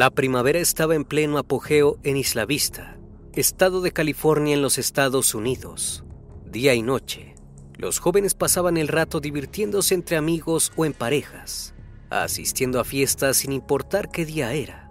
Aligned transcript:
La 0.00 0.08
primavera 0.08 0.60
estaba 0.60 0.94
en 0.94 1.04
pleno 1.04 1.36
apogeo 1.36 1.98
en 2.04 2.16
Isla 2.16 2.46
Vista, 2.46 2.96
estado 3.34 3.82
de 3.82 3.92
California 3.92 4.54
en 4.54 4.62
los 4.62 4.78
Estados 4.78 5.34
Unidos. 5.34 6.04
Día 6.46 6.72
y 6.72 6.80
noche, 6.80 7.34
los 7.76 7.98
jóvenes 7.98 8.32
pasaban 8.32 8.78
el 8.78 8.88
rato 8.88 9.20
divirtiéndose 9.20 9.94
entre 9.94 10.16
amigos 10.16 10.72
o 10.74 10.86
en 10.86 10.94
parejas, 10.94 11.74
asistiendo 12.08 12.80
a 12.80 12.84
fiestas 12.84 13.36
sin 13.36 13.52
importar 13.52 14.10
qué 14.10 14.24
día 14.24 14.54
era. 14.54 14.90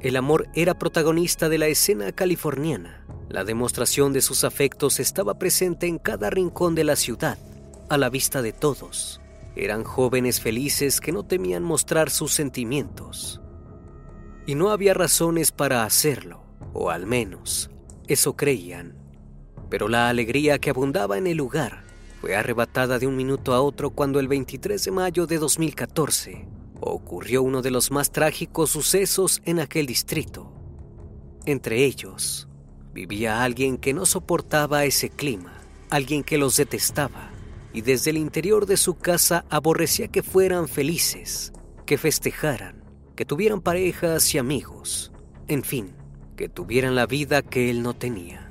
El 0.00 0.16
amor 0.16 0.46
era 0.54 0.78
protagonista 0.78 1.48
de 1.48 1.56
la 1.56 1.68
escena 1.68 2.12
californiana. 2.12 3.06
La 3.30 3.44
demostración 3.44 4.12
de 4.12 4.20
sus 4.20 4.44
afectos 4.44 5.00
estaba 5.00 5.38
presente 5.38 5.86
en 5.86 5.96
cada 5.96 6.28
rincón 6.28 6.74
de 6.74 6.84
la 6.84 6.96
ciudad, 6.96 7.38
a 7.88 7.96
la 7.96 8.10
vista 8.10 8.42
de 8.42 8.52
todos. 8.52 9.22
Eran 9.56 9.84
jóvenes 9.84 10.38
felices 10.38 11.00
que 11.00 11.12
no 11.12 11.24
temían 11.24 11.62
mostrar 11.62 12.10
sus 12.10 12.34
sentimientos 12.34 13.41
y 14.46 14.54
no 14.54 14.70
había 14.70 14.94
razones 14.94 15.52
para 15.52 15.84
hacerlo, 15.84 16.42
o 16.72 16.90
al 16.90 17.06
menos 17.06 17.70
eso 18.06 18.36
creían. 18.36 18.96
Pero 19.70 19.88
la 19.88 20.08
alegría 20.08 20.58
que 20.58 20.70
abundaba 20.70 21.18
en 21.18 21.26
el 21.26 21.36
lugar 21.36 21.84
fue 22.20 22.36
arrebatada 22.36 22.98
de 22.98 23.06
un 23.06 23.16
minuto 23.16 23.54
a 23.54 23.60
otro 23.60 23.90
cuando 23.90 24.20
el 24.20 24.28
23 24.28 24.84
de 24.84 24.90
mayo 24.90 25.26
de 25.26 25.38
2014 25.38 26.46
ocurrió 26.80 27.42
uno 27.42 27.62
de 27.62 27.70
los 27.70 27.90
más 27.90 28.10
trágicos 28.10 28.70
sucesos 28.70 29.40
en 29.44 29.60
aquel 29.60 29.86
distrito. 29.86 30.52
Entre 31.46 31.84
ellos, 31.84 32.48
vivía 32.92 33.42
alguien 33.42 33.78
que 33.78 33.94
no 33.94 34.06
soportaba 34.06 34.84
ese 34.84 35.10
clima, 35.10 35.54
alguien 35.90 36.22
que 36.24 36.38
los 36.38 36.56
detestaba 36.56 37.30
y 37.72 37.80
desde 37.80 38.10
el 38.10 38.18
interior 38.18 38.66
de 38.66 38.76
su 38.76 38.94
casa 38.94 39.44
aborrecía 39.48 40.08
que 40.08 40.22
fueran 40.22 40.68
felices, 40.68 41.52
que 41.86 41.96
festejaran 41.96 42.81
que 43.14 43.24
tuvieran 43.24 43.60
parejas 43.60 44.34
y 44.34 44.38
amigos, 44.38 45.12
en 45.48 45.62
fin, 45.62 45.94
que 46.36 46.48
tuvieran 46.48 46.94
la 46.94 47.06
vida 47.06 47.42
que 47.42 47.70
él 47.70 47.82
no 47.82 47.94
tenía. 47.94 48.50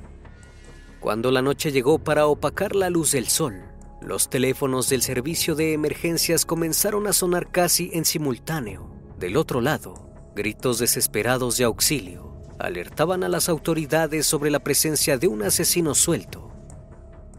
Cuando 1.00 1.30
la 1.30 1.42
noche 1.42 1.72
llegó 1.72 1.98
para 1.98 2.26
opacar 2.26 2.76
la 2.76 2.88
luz 2.90 3.12
del 3.12 3.28
sol, 3.28 3.60
los 4.00 4.30
teléfonos 4.30 4.88
del 4.88 5.02
servicio 5.02 5.54
de 5.54 5.72
emergencias 5.72 6.44
comenzaron 6.44 7.06
a 7.06 7.12
sonar 7.12 7.50
casi 7.50 7.90
en 7.92 8.04
simultáneo. 8.04 8.88
Del 9.18 9.36
otro 9.36 9.60
lado, 9.60 10.10
gritos 10.34 10.78
desesperados 10.78 11.56
de 11.56 11.64
auxilio 11.64 12.32
alertaban 12.58 13.24
a 13.24 13.28
las 13.28 13.48
autoridades 13.48 14.26
sobre 14.26 14.50
la 14.50 14.60
presencia 14.60 15.18
de 15.18 15.26
un 15.26 15.42
asesino 15.42 15.94
suelto. 15.94 16.52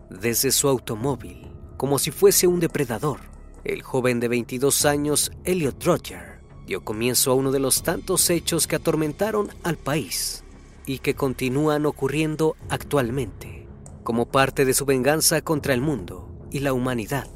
Desde 0.10 0.52
su 0.52 0.68
automóvil, 0.68 1.52
como 1.78 2.00
si 2.00 2.12
fuese 2.12 2.48
un 2.48 2.60
depredador, 2.60 3.22
el 3.64 3.82
joven 3.82 4.20
de 4.20 4.28
22 4.28 4.86
años, 4.86 5.32
Elliot 5.46 5.82
Roger, 5.84 6.33
dio 6.66 6.84
comienzo 6.84 7.31
a 7.31 7.34
uno 7.35 7.51
de 7.51 7.59
los 7.59 7.84
tantos 7.84 8.29
hechos 8.29 8.68
que 8.68 8.75
atormentaron 8.75 9.50
al 9.63 9.78
país 9.78 10.44
y 10.85 11.00
que 11.00 11.16
continúan 11.16 11.85
ocurriendo 11.85 12.56
actualmente, 12.69 13.68
como 14.03 14.29
parte 14.29 14.66
de 14.66 14.74
su 14.74 14.85
venganza 14.85 15.41
contra 15.41 15.74
el 15.74 15.81
mundo 15.81 16.29
y 16.51 16.59
la 16.59 16.74
humanidad, 16.74 17.28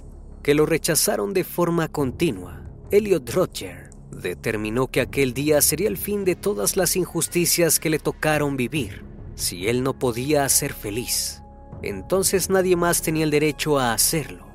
que 0.44 0.54
lo 0.54 0.66
rechazaron 0.66 1.34
de 1.34 1.44
forma 1.44 1.88
continua. 1.88 2.64
Elliot 2.92 3.30
Roger 3.32 3.90
determinó 4.12 4.88
que 4.88 5.02
aquel 5.02 5.34
día 5.34 5.62
sería 5.62 5.88
el 5.88 5.98
fin 5.98 6.24
de 6.26 6.36
todas 6.36 6.78
las 6.78 6.96
injusticias 6.96 7.80
que 7.80 7.90
le 7.90 8.00
tocaron 8.00 8.58
vivir. 8.58 9.04
Si 9.36 9.68
él 9.68 9.84
no 9.84 10.00
podía 10.00 10.48
ser 10.50 10.74
feliz, 10.74 11.42
entonces 11.84 12.50
nadie 12.50 12.76
más 12.76 13.02
tenía 13.02 13.24
el 13.24 13.32
derecho 13.32 13.78
a 13.78 13.94
hacerlo, 13.94 14.48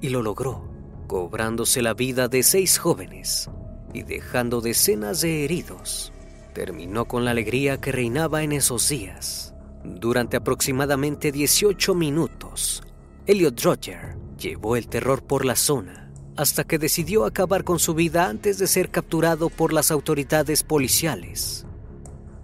y 0.00 0.10
lo 0.10 0.22
logró, 0.22 0.68
cobrándose 1.06 1.80
la 1.80 1.94
vida 1.94 2.28
de 2.28 2.42
seis 2.42 2.76
jóvenes 2.76 3.48
y 3.92 4.02
dejando 4.02 4.60
decenas 4.60 5.20
de 5.20 5.44
heridos, 5.44 6.12
terminó 6.54 7.06
con 7.06 7.24
la 7.24 7.32
alegría 7.32 7.80
que 7.80 7.92
reinaba 7.92 8.42
en 8.42 8.52
esos 8.52 8.88
días. 8.88 9.54
Durante 9.84 10.36
aproximadamente 10.36 11.30
18 11.32 11.94
minutos, 11.94 12.82
Elliot 13.26 13.60
Roger 13.60 14.16
llevó 14.38 14.76
el 14.76 14.88
terror 14.88 15.22
por 15.22 15.44
la 15.44 15.56
zona 15.56 16.10
hasta 16.36 16.64
que 16.64 16.78
decidió 16.78 17.24
acabar 17.24 17.64
con 17.64 17.78
su 17.78 17.94
vida 17.94 18.28
antes 18.28 18.58
de 18.58 18.66
ser 18.66 18.90
capturado 18.90 19.48
por 19.48 19.72
las 19.72 19.90
autoridades 19.90 20.62
policiales. 20.62 21.66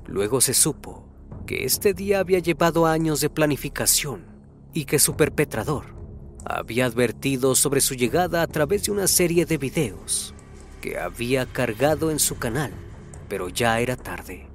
Luego 0.07 0.41
se 0.41 0.55
supo 0.55 1.07
que 1.47 1.65
este 1.65 1.93
día 1.93 2.21
había 2.21 2.39
llevado 2.39 2.87
años 2.87 3.21
de 3.21 3.29
planificación 3.29 4.25
y 4.73 4.85
que 4.85 4.99
su 4.99 5.15
perpetrador 5.17 5.95
había 6.45 6.87
advertido 6.87 7.55
sobre 7.55 7.81
su 7.81 7.95
llegada 7.95 8.43
a 8.43 8.47
través 8.47 8.85
de 8.85 8.93
una 8.93 9.07
serie 9.07 9.45
de 9.45 9.59
videos 9.59 10.32
que 10.83 10.99
había 10.99 11.47
cargado 11.47 12.11
en 12.11 12.19
su 12.19 12.37
canal, 12.37 12.73
pero 13.29 13.49
ya 13.49 13.81
era 13.81 13.97
tarde. 13.97 14.51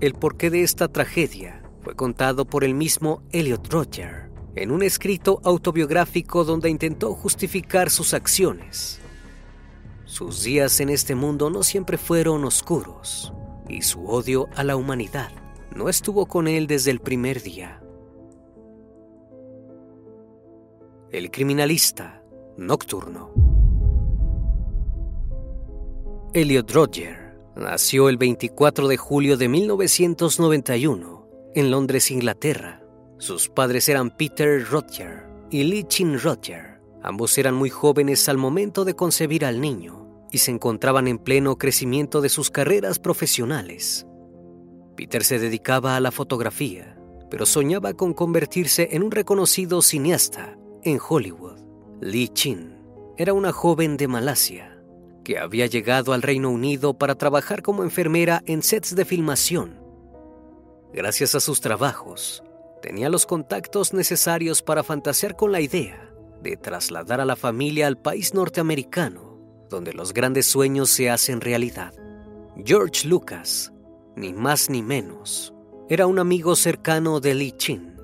El 0.00 0.12
porqué 0.12 0.50
de 0.50 0.62
esta 0.62 0.88
tragedia 0.88 1.62
fue 1.82 1.96
contado 1.96 2.44
por 2.44 2.64
el 2.64 2.74
mismo 2.74 3.22
Elliot 3.32 3.66
Roger 3.72 4.30
en 4.56 4.70
un 4.70 4.82
escrito 4.82 5.40
autobiográfico 5.44 6.44
donde 6.44 6.68
intentó 6.68 7.14
justificar 7.14 7.88
sus 7.88 8.12
acciones. 8.12 9.00
sus 10.04 10.42
días 10.42 10.80
en 10.80 10.88
este 10.88 11.14
mundo 11.14 11.50
no 11.50 11.62
siempre 11.62 11.96
fueron 11.96 12.44
oscuros 12.44 13.32
y 13.68 13.82
su 13.82 14.04
odio 14.06 14.48
a 14.56 14.64
la 14.64 14.74
humanidad 14.74 15.30
no 15.74 15.88
estuvo 15.88 16.26
con 16.26 16.48
él 16.48 16.66
desde 16.66 16.90
el 16.90 16.98
primer 16.98 17.42
día. 17.42 17.80
El 21.12 21.30
criminalista 21.30 22.22
nocturno. 22.56 23.39
Elliot 26.32 26.70
Roger 26.70 27.34
nació 27.56 28.08
el 28.08 28.16
24 28.16 28.86
de 28.86 28.96
julio 28.96 29.36
de 29.36 29.48
1991 29.48 31.26
en 31.56 31.72
Londres, 31.72 32.12
Inglaterra. 32.12 32.84
Sus 33.18 33.48
padres 33.48 33.88
eran 33.88 34.16
Peter 34.16 34.64
Roger 34.64 35.26
y 35.50 35.64
Lee 35.64 35.82
Chin 35.82 36.20
Roger. 36.20 36.80
Ambos 37.02 37.36
eran 37.36 37.56
muy 37.56 37.68
jóvenes 37.68 38.28
al 38.28 38.36
momento 38.36 38.84
de 38.84 38.94
concebir 38.94 39.44
al 39.44 39.60
niño 39.60 40.06
y 40.30 40.38
se 40.38 40.52
encontraban 40.52 41.08
en 41.08 41.18
pleno 41.18 41.58
crecimiento 41.58 42.20
de 42.20 42.28
sus 42.28 42.48
carreras 42.52 43.00
profesionales. 43.00 44.06
Peter 44.96 45.24
se 45.24 45.40
dedicaba 45.40 45.96
a 45.96 46.00
la 46.00 46.12
fotografía, 46.12 46.96
pero 47.28 47.44
soñaba 47.44 47.94
con 47.94 48.14
convertirse 48.14 48.90
en 48.92 49.02
un 49.02 49.10
reconocido 49.10 49.82
cineasta 49.82 50.56
en 50.84 51.00
Hollywood. 51.00 51.58
Lee 52.00 52.28
Chin 52.28 52.76
era 53.16 53.32
una 53.32 53.50
joven 53.50 53.96
de 53.96 54.06
Malasia 54.06 54.69
que 55.24 55.38
había 55.38 55.66
llegado 55.66 56.12
al 56.12 56.22
Reino 56.22 56.50
Unido 56.50 56.94
para 56.94 57.16
trabajar 57.16 57.62
como 57.62 57.82
enfermera 57.82 58.42
en 58.46 58.62
sets 58.62 58.94
de 58.94 59.04
filmación. 59.04 59.78
Gracias 60.92 61.34
a 61.34 61.40
sus 61.40 61.60
trabajos, 61.60 62.42
tenía 62.82 63.08
los 63.08 63.26
contactos 63.26 63.92
necesarios 63.92 64.62
para 64.62 64.82
fantasear 64.82 65.36
con 65.36 65.52
la 65.52 65.60
idea 65.60 66.10
de 66.42 66.56
trasladar 66.56 67.20
a 67.20 67.24
la 67.24 67.36
familia 67.36 67.86
al 67.86 67.98
país 67.98 68.34
norteamericano 68.34 69.30
donde 69.70 69.94
los 69.94 70.12
grandes 70.12 70.46
sueños 70.46 70.90
se 70.90 71.08
hacen 71.08 71.40
realidad. 71.40 71.94
George 72.62 73.08
Lucas, 73.08 73.72
ni 74.16 74.34
más 74.34 74.68
ni 74.68 74.82
menos, 74.82 75.54
era 75.88 76.06
un 76.06 76.18
amigo 76.18 76.56
cercano 76.56 77.20
de 77.20 77.34
Lee 77.34 77.52
Chin. 77.52 77.96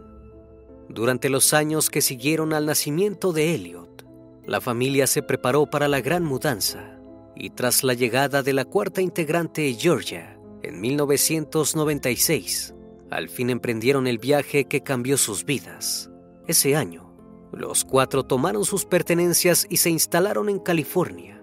Durante 0.88 1.28
los 1.28 1.52
años 1.52 1.90
que 1.90 2.00
siguieron 2.00 2.52
al 2.52 2.64
nacimiento 2.64 3.32
de 3.32 3.54
Elliot, 3.54 4.06
la 4.44 4.60
familia 4.60 5.06
se 5.08 5.22
preparó 5.22 5.66
para 5.66 5.88
la 5.88 6.00
gran 6.00 6.24
mudanza 6.24 6.95
y 7.36 7.50
tras 7.50 7.84
la 7.84 7.94
llegada 7.94 8.42
de 8.42 8.52
la 8.52 8.64
cuarta 8.64 9.02
integrante 9.02 9.72
Georgia 9.74 10.38
en 10.62 10.80
1996, 10.80 12.74
al 13.10 13.28
fin 13.28 13.50
emprendieron 13.50 14.06
el 14.06 14.18
viaje 14.18 14.64
que 14.64 14.82
cambió 14.82 15.16
sus 15.16 15.44
vidas. 15.44 16.10
Ese 16.48 16.74
año, 16.74 17.14
los 17.52 17.84
cuatro 17.84 18.24
tomaron 18.24 18.64
sus 18.64 18.84
pertenencias 18.84 19.66
y 19.70 19.76
se 19.76 19.90
instalaron 19.90 20.48
en 20.48 20.58
California 20.58 21.36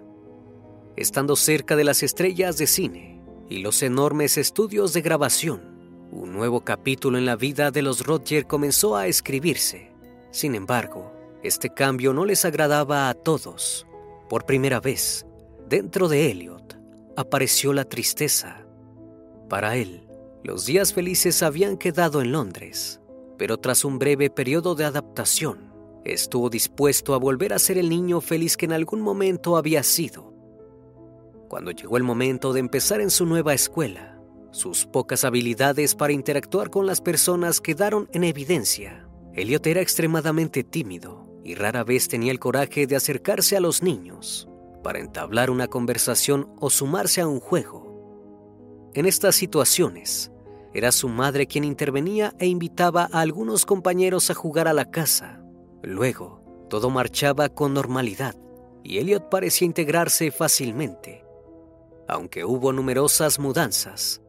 estando 0.96 1.36
cerca 1.36 1.76
de 1.76 1.84
las 1.84 2.02
estrellas 2.02 2.56
de 2.56 2.66
cine 2.66 3.20
y 3.48 3.58
los 3.58 3.82
enormes 3.82 4.38
estudios 4.38 4.92
de 4.92 5.02
grabación, 5.02 6.08
un 6.10 6.32
nuevo 6.32 6.62
capítulo 6.62 7.18
en 7.18 7.26
la 7.26 7.36
vida 7.36 7.70
de 7.70 7.82
los 7.82 8.06
Roger 8.06 8.46
comenzó 8.46 8.96
a 8.96 9.06
escribirse. 9.06 9.92
Sin 10.30 10.54
embargo, 10.54 11.12
este 11.42 11.70
cambio 11.70 12.12
no 12.12 12.24
les 12.24 12.44
agradaba 12.44 13.08
a 13.08 13.14
todos. 13.14 13.86
Por 14.28 14.46
primera 14.46 14.80
vez, 14.80 15.26
dentro 15.68 16.08
de 16.08 16.30
Elliot, 16.30 16.78
apareció 17.16 17.72
la 17.72 17.84
tristeza. 17.84 18.66
Para 19.48 19.76
él, 19.76 20.06
los 20.42 20.66
días 20.66 20.92
felices 20.92 21.42
habían 21.42 21.76
quedado 21.76 22.20
en 22.20 22.32
Londres, 22.32 23.00
pero 23.38 23.58
tras 23.58 23.84
un 23.84 23.98
breve 23.98 24.30
periodo 24.30 24.74
de 24.74 24.84
adaptación, 24.84 25.72
estuvo 26.04 26.50
dispuesto 26.50 27.14
a 27.14 27.18
volver 27.18 27.52
a 27.52 27.58
ser 27.58 27.78
el 27.78 27.88
niño 27.88 28.20
feliz 28.20 28.56
que 28.56 28.66
en 28.66 28.72
algún 28.72 29.00
momento 29.00 29.56
había 29.56 29.82
sido. 29.82 30.32
Cuando 31.48 31.70
llegó 31.70 31.96
el 31.96 32.02
momento 32.02 32.52
de 32.52 32.60
empezar 32.60 33.00
en 33.00 33.10
su 33.10 33.26
nueva 33.26 33.54
escuela, 33.54 34.18
sus 34.50 34.86
pocas 34.86 35.24
habilidades 35.24 35.94
para 35.94 36.12
interactuar 36.12 36.70
con 36.70 36.86
las 36.86 37.00
personas 37.00 37.60
quedaron 37.60 38.08
en 38.12 38.24
evidencia. 38.24 39.08
Elliot 39.34 39.66
era 39.66 39.80
extremadamente 39.80 40.62
tímido 40.62 41.26
y 41.42 41.54
rara 41.54 41.84
vez 41.84 42.06
tenía 42.06 42.30
el 42.30 42.38
coraje 42.38 42.86
de 42.86 42.96
acercarse 42.96 43.56
a 43.56 43.60
los 43.60 43.82
niños 43.82 44.48
para 44.84 45.00
entablar 45.00 45.50
una 45.50 45.66
conversación 45.66 46.48
o 46.60 46.70
sumarse 46.70 47.20
a 47.20 47.26
un 47.26 47.40
juego. 47.40 48.90
En 48.94 49.06
estas 49.06 49.34
situaciones, 49.34 50.30
era 50.72 50.92
su 50.92 51.08
madre 51.08 51.48
quien 51.48 51.64
intervenía 51.64 52.32
e 52.38 52.46
invitaba 52.46 53.08
a 53.10 53.20
algunos 53.20 53.66
compañeros 53.66 54.30
a 54.30 54.34
jugar 54.34 54.68
a 54.68 54.72
la 54.72 54.90
casa. 54.90 55.42
Luego, 55.82 56.66
todo 56.70 56.90
marchaba 56.90 57.48
con 57.48 57.74
normalidad 57.74 58.36
y 58.84 58.98
Elliot 58.98 59.28
parecía 59.28 59.66
integrarse 59.66 60.30
fácilmente. 60.30 61.24
Aunque 62.06 62.44
hubo 62.44 62.72
numerosas 62.72 63.38
mudanzas, 63.38 64.20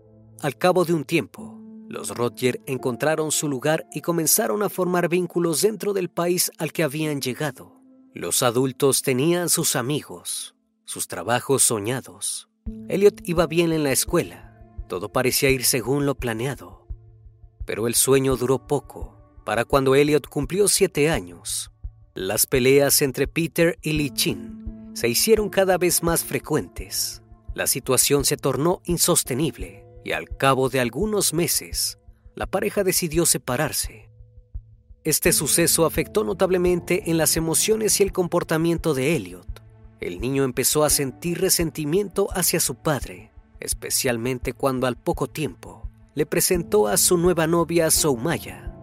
al 0.41 0.57
cabo 0.57 0.85
de 0.85 0.93
un 0.93 1.03
tiempo, 1.03 1.59
los 1.87 2.09
Roger 2.15 2.61
encontraron 2.65 3.31
su 3.31 3.47
lugar 3.47 3.85
y 3.91 4.01
comenzaron 4.01 4.63
a 4.63 4.69
formar 4.69 5.09
vínculos 5.09 5.61
dentro 5.61 5.93
del 5.93 6.09
país 6.09 6.51
al 6.57 6.71
que 6.71 6.83
habían 6.83 7.21
llegado. 7.21 7.84
Los 8.15 8.43
adultos 8.43 9.01
tenían 9.01 9.49
sus 9.49 9.75
amigos, 9.75 10.55
sus 10.85 11.09
trabajos 11.09 11.63
soñados. 11.63 12.47
Elliot 12.87 13.19
iba 13.25 13.45
bien 13.45 13.73
en 13.73 13.83
la 13.83 13.91
escuela, 13.91 14.57
todo 14.87 15.11
parecía 15.11 15.49
ir 15.49 15.65
según 15.65 16.05
lo 16.05 16.15
planeado. 16.15 16.87
Pero 17.65 17.87
el 17.87 17.93
sueño 17.93 18.37
duró 18.37 18.67
poco. 18.67 19.17
Para 19.43 19.65
cuando 19.65 19.95
Elliot 19.95 20.29
cumplió 20.29 20.69
siete 20.69 21.09
años, 21.09 21.71
las 22.13 22.47
peleas 22.47 23.01
entre 23.01 23.27
Peter 23.27 23.77
y 23.81 23.91
Lee 23.91 24.11
Chin 24.11 24.91
se 24.93 25.09
hicieron 25.09 25.49
cada 25.49 25.77
vez 25.77 26.01
más 26.01 26.23
frecuentes. 26.23 27.21
La 27.53 27.67
situación 27.67 28.23
se 28.23 28.37
tornó 28.37 28.81
insostenible 28.85 29.85
y 30.05 30.13
al 30.13 30.29
cabo 30.37 30.69
de 30.69 30.79
algunos 30.79 31.33
meses, 31.33 31.99
la 32.33 32.45
pareja 32.45 32.85
decidió 32.85 33.25
separarse. 33.25 34.09
Este 35.05 35.33
suceso 35.33 35.85
afectó 35.85 36.23
notablemente 36.23 37.11
en 37.11 37.19
las 37.19 37.37
emociones 37.37 37.99
y 37.99 38.03
el 38.03 38.11
comportamiento 38.11 38.95
de 38.95 39.15
Elliot. 39.15 39.61
El 40.01 40.19
niño 40.19 40.43
empezó 40.43 40.83
a 40.83 40.89
sentir 40.89 41.39
resentimiento 41.39 42.27
hacia 42.31 42.59
su 42.59 42.73
padre, 42.73 43.31
especialmente 43.59 44.53
cuando 44.53 44.87
al 44.87 44.97
poco 44.97 45.27
tiempo 45.27 45.87
le 46.15 46.25
presentó 46.25 46.87
a 46.87 46.97
su 46.97 47.19
nueva 47.19 47.45
novia 47.45 47.91
Soumaya. 47.91 48.73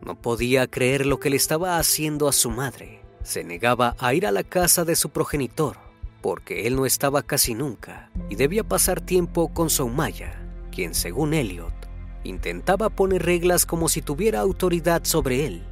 No 0.00 0.18
podía 0.18 0.68
creer 0.68 1.04
lo 1.04 1.20
que 1.20 1.28
le 1.28 1.36
estaba 1.36 1.76
haciendo 1.76 2.28
a 2.28 2.32
su 2.32 2.48
madre. 2.48 3.02
Se 3.22 3.44
negaba 3.44 3.94
a 3.98 4.14
ir 4.14 4.26
a 4.26 4.32
la 4.32 4.42
casa 4.42 4.86
de 4.86 4.96
su 4.96 5.10
progenitor 5.10 5.76
porque 6.22 6.66
él 6.66 6.76
no 6.76 6.86
estaba 6.86 7.22
casi 7.22 7.52
nunca 7.52 8.10
y 8.30 8.36
debía 8.36 8.64
pasar 8.64 9.02
tiempo 9.02 9.52
con 9.52 9.68
Soumaya, 9.68 10.40
quien 10.72 10.94
según 10.94 11.34
Elliot 11.34 11.85
intentaba 12.26 12.90
poner 12.90 13.24
reglas 13.24 13.66
como 13.66 13.88
si 13.88 14.02
tuviera 14.02 14.40
autoridad 14.40 15.04
sobre 15.04 15.46
él. 15.46 15.64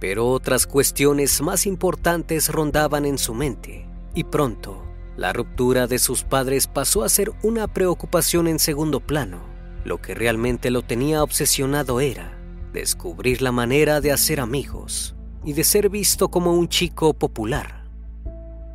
Pero 0.00 0.28
otras 0.28 0.66
cuestiones 0.66 1.40
más 1.40 1.66
importantes 1.66 2.48
rondaban 2.50 3.04
en 3.04 3.18
su 3.18 3.34
mente 3.34 3.88
y 4.14 4.24
pronto 4.24 4.84
la 5.16 5.32
ruptura 5.32 5.86
de 5.86 5.98
sus 5.98 6.24
padres 6.24 6.66
pasó 6.66 7.04
a 7.04 7.08
ser 7.08 7.32
una 7.42 7.68
preocupación 7.68 8.48
en 8.48 8.58
segundo 8.58 9.00
plano. 9.00 9.38
Lo 9.84 10.02
que 10.02 10.14
realmente 10.14 10.70
lo 10.70 10.82
tenía 10.82 11.22
obsesionado 11.22 12.00
era 12.00 12.38
descubrir 12.72 13.40
la 13.40 13.52
manera 13.52 14.00
de 14.00 14.12
hacer 14.12 14.40
amigos 14.40 15.14
y 15.44 15.52
de 15.52 15.64
ser 15.64 15.88
visto 15.88 16.28
como 16.28 16.52
un 16.52 16.68
chico 16.68 17.14
popular 17.14 17.84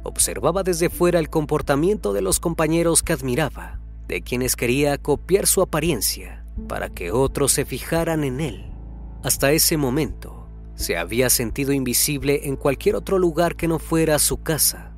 observaba 0.03 0.63
desde 0.63 0.89
fuera 0.89 1.19
el 1.19 1.29
comportamiento 1.29 2.13
de 2.13 2.21
los 2.21 2.39
compañeros 2.39 3.03
que 3.03 3.13
admiraba, 3.13 3.79
de 4.07 4.21
quienes 4.21 4.55
quería 4.55 4.97
copiar 4.97 5.47
su 5.47 5.61
apariencia 5.61 6.38
para 6.67 6.89
que 6.89 7.11
otros 7.11 7.51
se 7.51 7.65
fijaran 7.65 8.23
en 8.23 8.39
él. 8.41 8.73
Hasta 9.23 9.51
ese 9.51 9.77
momento, 9.77 10.47
se 10.75 10.97
había 10.97 11.29
sentido 11.29 11.73
invisible 11.73 12.47
en 12.47 12.55
cualquier 12.55 12.95
otro 12.95 13.17
lugar 13.17 13.55
que 13.55 13.67
no 13.67 13.79
fuera 13.79 14.19
su 14.19 14.41
casa. 14.41 14.95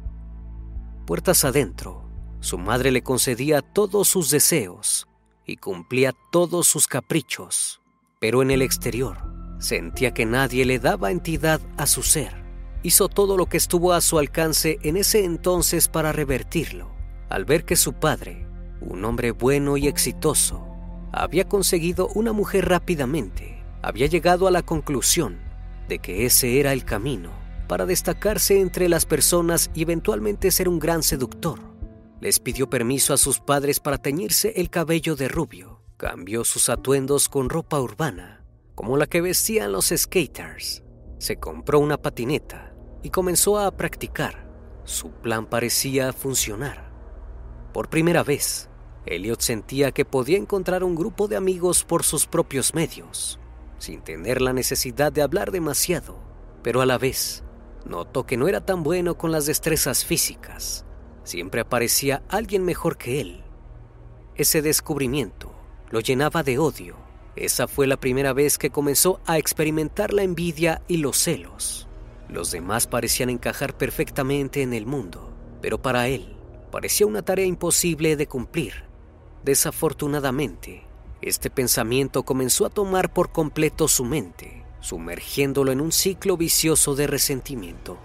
Puertas 1.05 1.43
adentro, 1.43 2.09
su 2.39 2.57
madre 2.57 2.91
le 2.91 3.03
concedía 3.03 3.61
todos 3.61 4.07
sus 4.07 4.29
deseos 4.29 5.07
y 5.45 5.57
cumplía 5.57 6.13
todos 6.31 6.67
sus 6.67 6.87
caprichos, 6.87 7.81
pero 8.19 8.41
en 8.41 8.51
el 8.51 8.61
exterior 8.61 9.17
sentía 9.59 10.13
que 10.13 10.25
nadie 10.25 10.65
le 10.65 10.79
daba 10.79 11.11
entidad 11.11 11.61
a 11.77 11.85
su 11.85 12.03
ser 12.03 12.41
hizo 12.83 13.09
todo 13.09 13.37
lo 13.37 13.45
que 13.45 13.57
estuvo 13.57 13.93
a 13.93 14.01
su 14.01 14.17
alcance 14.17 14.79
en 14.83 14.97
ese 14.97 15.23
entonces 15.23 15.87
para 15.87 16.11
revertirlo, 16.11 16.91
al 17.29 17.45
ver 17.45 17.65
que 17.65 17.75
su 17.75 17.93
padre, 17.93 18.47
un 18.81 19.05
hombre 19.05 19.31
bueno 19.31 19.77
y 19.77 19.87
exitoso, 19.87 20.67
había 21.11 21.47
conseguido 21.47 22.07
una 22.15 22.33
mujer 22.33 22.67
rápidamente, 22.67 23.63
había 23.81 24.07
llegado 24.07 24.47
a 24.47 24.51
la 24.51 24.61
conclusión 24.61 25.39
de 25.87 25.99
que 25.99 26.25
ese 26.25 26.59
era 26.59 26.73
el 26.73 26.85
camino 26.85 27.31
para 27.67 27.85
destacarse 27.85 28.59
entre 28.59 28.89
las 28.89 29.05
personas 29.05 29.71
y 29.73 29.83
eventualmente 29.83 30.51
ser 30.51 30.67
un 30.67 30.79
gran 30.79 31.03
seductor. 31.03 31.59
Les 32.19 32.39
pidió 32.39 32.69
permiso 32.69 33.13
a 33.13 33.17
sus 33.17 33.39
padres 33.39 33.79
para 33.79 33.97
teñirse 33.97 34.53
el 34.57 34.69
cabello 34.69 35.15
de 35.15 35.27
rubio, 35.27 35.81
cambió 35.97 36.43
sus 36.43 36.69
atuendos 36.69 37.29
con 37.29 37.49
ropa 37.49 37.79
urbana, 37.79 38.43
como 38.75 38.97
la 38.97 39.07
que 39.07 39.21
vestían 39.21 39.71
los 39.71 39.93
skaters, 39.95 40.83
se 41.21 41.37
compró 41.37 41.77
una 41.77 41.97
patineta 41.97 42.73
y 43.03 43.11
comenzó 43.11 43.59
a 43.59 43.69
practicar. 43.77 44.49
Su 44.85 45.11
plan 45.11 45.45
parecía 45.45 46.13
funcionar. 46.13 46.91
Por 47.73 47.91
primera 47.91 48.23
vez, 48.23 48.70
Elliot 49.05 49.41
sentía 49.41 49.91
que 49.91 50.05
podía 50.05 50.37
encontrar 50.37 50.83
un 50.83 50.95
grupo 50.95 51.27
de 51.27 51.35
amigos 51.35 51.83
por 51.83 52.03
sus 52.03 52.27
propios 52.27 52.73
medios, 52.75 53.39
sin 53.79 54.01
tener 54.01 54.41
la 54.41 54.53
necesidad 54.53 55.11
de 55.11 55.23
hablar 55.23 55.51
demasiado, 55.51 56.19
pero 56.61 56.81
a 56.81 56.85
la 56.85 56.97
vez 56.97 57.43
notó 57.85 58.25
que 58.25 58.37
no 58.37 58.47
era 58.47 58.63
tan 58.63 58.83
bueno 58.83 59.17
con 59.17 59.31
las 59.31 59.47
destrezas 59.47 60.05
físicas. 60.05 60.85
Siempre 61.23 61.61
aparecía 61.61 62.21
alguien 62.29 62.63
mejor 62.63 62.97
que 62.97 63.21
él. 63.21 63.43
Ese 64.35 64.61
descubrimiento 64.61 65.51
lo 65.89 65.99
llenaba 65.99 66.43
de 66.43 66.59
odio. 66.59 66.95
Esa 67.35 67.67
fue 67.67 67.87
la 67.87 67.97
primera 67.97 68.33
vez 68.33 68.57
que 68.57 68.69
comenzó 68.69 69.19
a 69.25 69.37
experimentar 69.37 70.13
la 70.13 70.23
envidia 70.23 70.81
y 70.87 70.97
los 70.97 71.17
celos. 71.17 71.87
Los 72.29 72.51
demás 72.51 72.87
parecían 72.87 73.29
encajar 73.29 73.75
perfectamente 73.77 74.61
en 74.61 74.73
el 74.73 74.85
mundo, 74.85 75.33
pero 75.61 75.81
para 75.81 76.07
él 76.07 76.37
parecía 76.71 77.07
una 77.07 77.21
tarea 77.21 77.45
imposible 77.45 78.15
de 78.15 78.27
cumplir. 78.27 78.90
Desafortunadamente, 79.43 80.83
este 81.21 81.49
pensamiento 81.49 82.23
comenzó 82.23 82.65
a 82.65 82.69
tomar 82.69 83.11
por 83.11 83.31
completo 83.31 83.87
su 83.87 84.05
mente, 84.05 84.63
sumergiéndolo 84.81 85.71
en 85.71 85.81
un 85.81 85.91
ciclo 85.91 86.37
vicioso 86.37 86.95
de 86.95 87.07
resentimiento. 87.07 87.97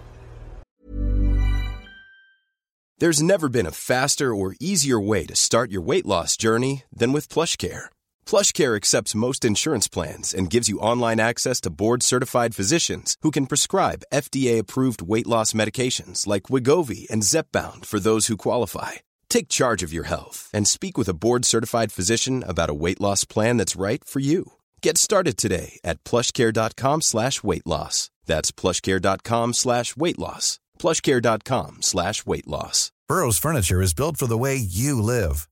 There's 2.99 3.21
never 3.21 3.47
been 3.47 3.67
a 3.67 3.71
faster 3.71 4.33
or 4.33 4.55
easier 4.59 4.99
way 4.99 5.27
to 5.27 5.35
start 5.35 5.69
your 5.69 5.83
weight 5.83 6.07
loss 6.07 6.35
journey 6.35 6.83
than 6.91 7.13
with 7.13 7.29
PlushCare. 7.29 7.89
PlushCare 8.25 8.75
accepts 8.75 9.13
most 9.13 9.45
insurance 9.45 9.87
plans 9.87 10.33
and 10.33 10.49
gives 10.49 10.67
you 10.67 10.79
online 10.79 11.19
access 11.19 11.61
to 11.61 11.69
board-certified 11.69 12.55
physicians 12.55 13.15
who 13.21 13.29
can 13.29 13.45
prescribe 13.45 14.01
FDA-approved 14.11 15.03
weight 15.03 15.27
loss 15.27 15.53
medications 15.53 16.25
like 16.25 16.49
Wigovi 16.49 17.07
and 17.11 17.21
Zepbound 17.21 17.85
for 17.85 17.99
those 17.99 18.25
who 18.25 18.37
qualify. 18.37 18.93
Take 19.29 19.49
charge 19.49 19.83
of 19.83 19.93
your 19.93 20.05
health 20.05 20.49
and 20.53 20.67
speak 20.67 20.97
with 20.97 21.09
a 21.09 21.13
board-certified 21.13 21.91
physician 21.91 22.43
about 22.47 22.69
a 22.69 22.73
weight 22.73 22.99
loss 23.01 23.23
plan 23.25 23.57
that's 23.57 23.75
right 23.75 24.03
for 24.03 24.19
you. 24.19 24.53
Get 24.81 24.97
started 24.97 25.37
today 25.37 25.79
at 25.83 26.03
plushcare.com 26.03 27.01
slash 27.01 27.43
weight 27.43 27.65
loss. 27.67 28.09
That's 28.25 28.51
plushcare.com 28.51 29.53
slash 29.53 29.95
weight 29.95 30.19
loss. 30.19 30.59
plushcare.com 30.79 31.81
slash 31.81 32.25
weight 32.25 32.47
loss. 32.47 32.91
Burrow's 33.07 33.37
furniture 33.37 33.81
is 33.81 33.93
built 33.93 34.17
for 34.17 34.27
the 34.27 34.37
way 34.37 34.55
you 34.57 35.01
live. 35.01 35.47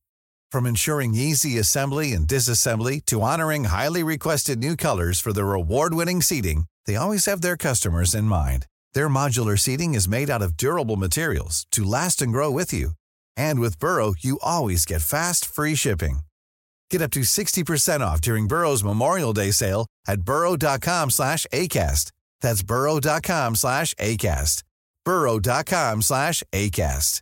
From 0.51 0.65
ensuring 0.65 1.15
easy 1.15 1.57
assembly 1.57 2.11
and 2.13 2.27
disassembly 2.27 3.03
to 3.05 3.21
honoring 3.21 3.65
highly 3.65 4.03
requested 4.03 4.59
new 4.59 4.75
colors 4.75 5.19
for 5.19 5.31
their 5.33 5.53
award-winning 5.53 6.21
seating, 6.21 6.65
they 6.85 6.95
always 6.95 7.25
have 7.25 7.41
their 7.41 7.57
customers 7.57 8.13
in 8.13 8.25
mind. 8.25 8.67
Their 8.93 9.09
modular 9.09 9.57
seating 9.57 9.95
is 9.95 10.07
made 10.07 10.29
out 10.29 10.41
of 10.41 10.57
durable 10.57 10.97
materials 10.97 11.65
to 11.71 11.83
last 11.83 12.21
and 12.21 12.31
grow 12.31 12.51
with 12.51 12.73
you. 12.73 12.91
And 13.37 13.59
with 13.59 13.79
Burrow, 13.79 14.13
you 14.19 14.37
always 14.41 14.85
get 14.85 15.01
fast, 15.01 15.45
free 15.45 15.75
shipping. 15.75 16.19
Get 16.89 17.01
up 17.01 17.11
to 17.11 17.21
60% 17.21 18.01
off 18.01 18.21
during 18.21 18.47
Burrow's 18.47 18.83
Memorial 18.83 19.33
Day 19.33 19.51
sale 19.51 19.87
at 20.07 20.21
burrow.com 20.21 21.09
slash 21.09 21.45
ACAST. 21.51 22.11
That's 22.41 22.63
burrow.com 22.63 23.55
slash 23.55 23.93
ACAST. 23.95 24.63
burrow.com 25.03 26.01
slash 26.01 26.43
ACAST. 26.51 27.21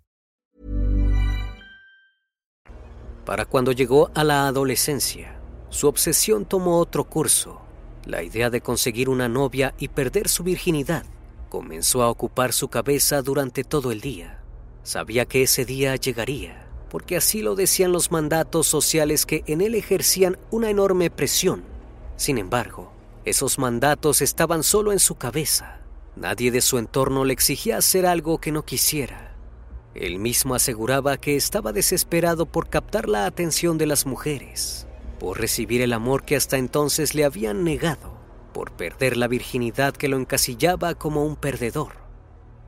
Para 3.26 3.46
cuando 3.46 3.72
llegó 3.72 4.12
a 4.16 4.26
la 4.26 4.48
adolescencia, 4.48 5.40
su 5.70 5.88
obsesión 5.88 6.44
tomó 6.46 6.80
otro 6.80 7.06
curso. 7.06 7.62
La 8.06 8.22
idea 8.22 8.50
de 8.50 8.60
conseguir 8.60 9.08
una 9.08 9.30
novia 9.30 9.74
y 9.78 9.88
perder 9.88 10.28
su 10.28 10.44
virginidad 10.44 11.06
comenzó 11.48 12.04
a 12.04 12.10
ocupar 12.10 12.52
su 12.52 12.68
cabeza 12.68 13.22
durante 13.22 13.64
todo 13.64 13.94
el 13.94 14.02
día. 14.02 14.43
Sabía 14.84 15.26
que 15.26 15.44
ese 15.44 15.64
día 15.64 15.96
llegaría, 15.96 16.68
porque 16.90 17.16
así 17.16 17.42
lo 17.42 17.56
decían 17.56 17.94
los 17.94 18.12
mandatos 18.12 18.68
sociales 18.68 19.26
que 19.26 19.44
en 19.48 19.62
él 19.62 19.76
ejercían 19.76 20.38
una 20.52 20.70
enorme 20.70 21.10
presión. 21.10 21.64
Sin 22.18 22.38
embargo, 22.38 22.92
esos 23.24 23.58
mandatos 23.58 24.22
estaban 24.22 24.62
solo 24.62 24.92
en 24.92 25.00
su 25.00 25.16
cabeza. 25.16 25.80
Nadie 26.18 26.52
de 26.52 26.60
su 26.60 26.78
entorno 26.78 27.24
le 27.24 27.32
exigía 27.32 27.78
hacer 27.78 28.06
algo 28.06 28.40
que 28.40 28.52
no 28.52 28.66
quisiera. 28.66 29.34
Él 29.96 30.20
mismo 30.20 30.54
aseguraba 30.54 31.16
que 31.16 31.38
estaba 31.38 31.72
desesperado 31.72 32.46
por 32.46 32.68
captar 32.68 33.08
la 33.08 33.26
atención 33.26 33.78
de 33.78 33.86
las 33.86 34.06
mujeres, 34.06 34.86
por 35.18 35.40
recibir 35.40 35.82
el 35.82 35.94
amor 35.94 36.26
que 36.26 36.36
hasta 36.36 36.58
entonces 36.58 37.16
le 37.16 37.24
habían 37.24 37.64
negado, 37.64 38.18
por 38.54 38.74
perder 38.74 39.16
la 39.16 39.30
virginidad 39.30 39.94
que 39.94 40.10
lo 40.10 40.18
encasillaba 40.18 40.94
como 40.94 41.24
un 41.24 41.38
perdedor. 41.38 41.94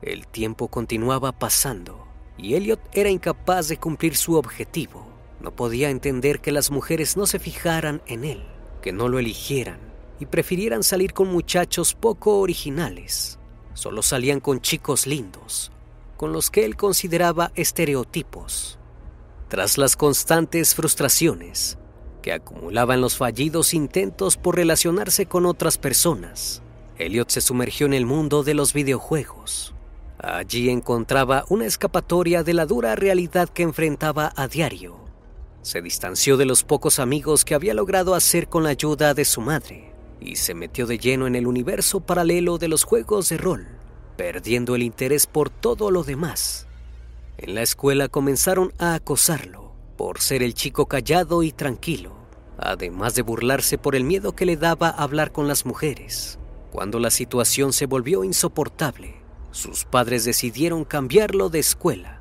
El 0.00 0.26
tiempo 0.26 0.68
continuaba 0.68 1.32
pasando 1.32 2.05
y 2.38 2.54
Elliot 2.54 2.80
era 2.92 3.10
incapaz 3.10 3.68
de 3.68 3.78
cumplir 3.78 4.16
su 4.16 4.34
objetivo. 4.34 5.06
No 5.40 5.54
podía 5.54 5.90
entender 5.90 6.40
que 6.40 6.52
las 6.52 6.70
mujeres 6.70 7.16
no 7.16 7.26
se 7.26 7.38
fijaran 7.38 8.02
en 8.06 8.24
él, 8.24 8.42
que 8.82 8.92
no 8.92 9.08
lo 9.08 9.18
eligieran 9.18 9.80
y 10.18 10.26
prefirieran 10.26 10.82
salir 10.82 11.12
con 11.12 11.28
muchachos 11.28 11.94
poco 11.94 12.38
originales. 12.38 13.38
Solo 13.74 14.02
salían 14.02 14.40
con 14.40 14.60
chicos 14.60 15.06
lindos, 15.06 15.70
con 16.16 16.32
los 16.32 16.50
que 16.50 16.64
él 16.64 16.76
consideraba 16.76 17.52
estereotipos. 17.54 18.78
Tras 19.48 19.78
las 19.78 19.96
constantes 19.96 20.74
frustraciones 20.74 21.78
que 22.22 22.32
acumulaban 22.32 23.00
los 23.00 23.16
fallidos 23.16 23.74
intentos 23.74 24.36
por 24.36 24.56
relacionarse 24.56 25.26
con 25.26 25.46
otras 25.46 25.78
personas, 25.78 26.62
Elliot 26.98 27.30
se 27.30 27.40
sumergió 27.40 27.86
en 27.86 27.94
el 27.94 28.06
mundo 28.06 28.42
de 28.42 28.54
los 28.54 28.72
videojuegos. 28.72 29.75
Allí 30.28 30.70
encontraba 30.70 31.44
una 31.50 31.66
escapatoria 31.66 32.42
de 32.42 32.52
la 32.52 32.66
dura 32.66 32.96
realidad 32.96 33.48
que 33.48 33.62
enfrentaba 33.62 34.32
a 34.34 34.48
diario. 34.48 34.96
Se 35.62 35.80
distanció 35.80 36.36
de 36.36 36.46
los 36.46 36.64
pocos 36.64 36.98
amigos 36.98 37.44
que 37.44 37.54
había 37.54 37.74
logrado 37.74 38.12
hacer 38.12 38.48
con 38.48 38.64
la 38.64 38.70
ayuda 38.70 39.14
de 39.14 39.24
su 39.24 39.40
madre 39.40 39.92
y 40.20 40.34
se 40.34 40.54
metió 40.54 40.88
de 40.88 40.98
lleno 40.98 41.28
en 41.28 41.36
el 41.36 41.46
universo 41.46 42.00
paralelo 42.00 42.58
de 42.58 42.66
los 42.66 42.82
juegos 42.82 43.28
de 43.28 43.36
rol, 43.36 43.68
perdiendo 44.16 44.74
el 44.74 44.82
interés 44.82 45.28
por 45.28 45.48
todo 45.48 45.92
lo 45.92 46.02
demás. 46.02 46.66
En 47.38 47.54
la 47.54 47.62
escuela 47.62 48.08
comenzaron 48.08 48.72
a 48.78 48.94
acosarlo 48.94 49.74
por 49.96 50.20
ser 50.20 50.42
el 50.42 50.54
chico 50.54 50.86
callado 50.86 51.44
y 51.44 51.52
tranquilo, 51.52 52.16
además 52.58 53.14
de 53.14 53.22
burlarse 53.22 53.78
por 53.78 53.94
el 53.94 54.02
miedo 54.02 54.34
que 54.34 54.44
le 54.44 54.56
daba 54.56 54.88
hablar 54.88 55.30
con 55.30 55.46
las 55.46 55.64
mujeres. 55.64 56.40
Cuando 56.72 56.98
la 56.98 57.10
situación 57.10 57.72
se 57.72 57.86
volvió 57.86 58.24
insoportable, 58.24 59.25
sus 59.56 59.84
padres 59.84 60.24
decidieron 60.24 60.84
cambiarlo 60.84 61.48
de 61.48 61.58
escuela. 61.58 62.20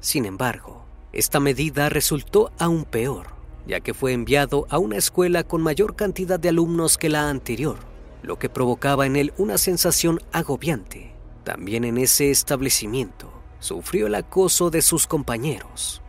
Sin 0.00 0.24
embargo, 0.24 0.84
esta 1.12 1.40
medida 1.40 1.88
resultó 1.88 2.52
aún 2.58 2.84
peor, 2.84 3.28
ya 3.66 3.80
que 3.80 3.94
fue 3.94 4.12
enviado 4.12 4.66
a 4.70 4.78
una 4.78 4.96
escuela 4.96 5.42
con 5.42 5.62
mayor 5.62 5.96
cantidad 5.96 6.38
de 6.38 6.50
alumnos 6.50 6.98
que 6.98 7.08
la 7.08 7.28
anterior, 7.28 7.78
lo 8.22 8.38
que 8.38 8.48
provocaba 8.48 9.06
en 9.06 9.16
él 9.16 9.32
una 9.38 9.58
sensación 9.58 10.20
agobiante. 10.32 11.14
También 11.42 11.84
en 11.84 11.98
ese 11.98 12.30
establecimiento 12.30 13.32
sufrió 13.58 14.06
el 14.06 14.14
acoso 14.14 14.70
de 14.70 14.82
sus 14.82 15.06
compañeros. 15.06 16.02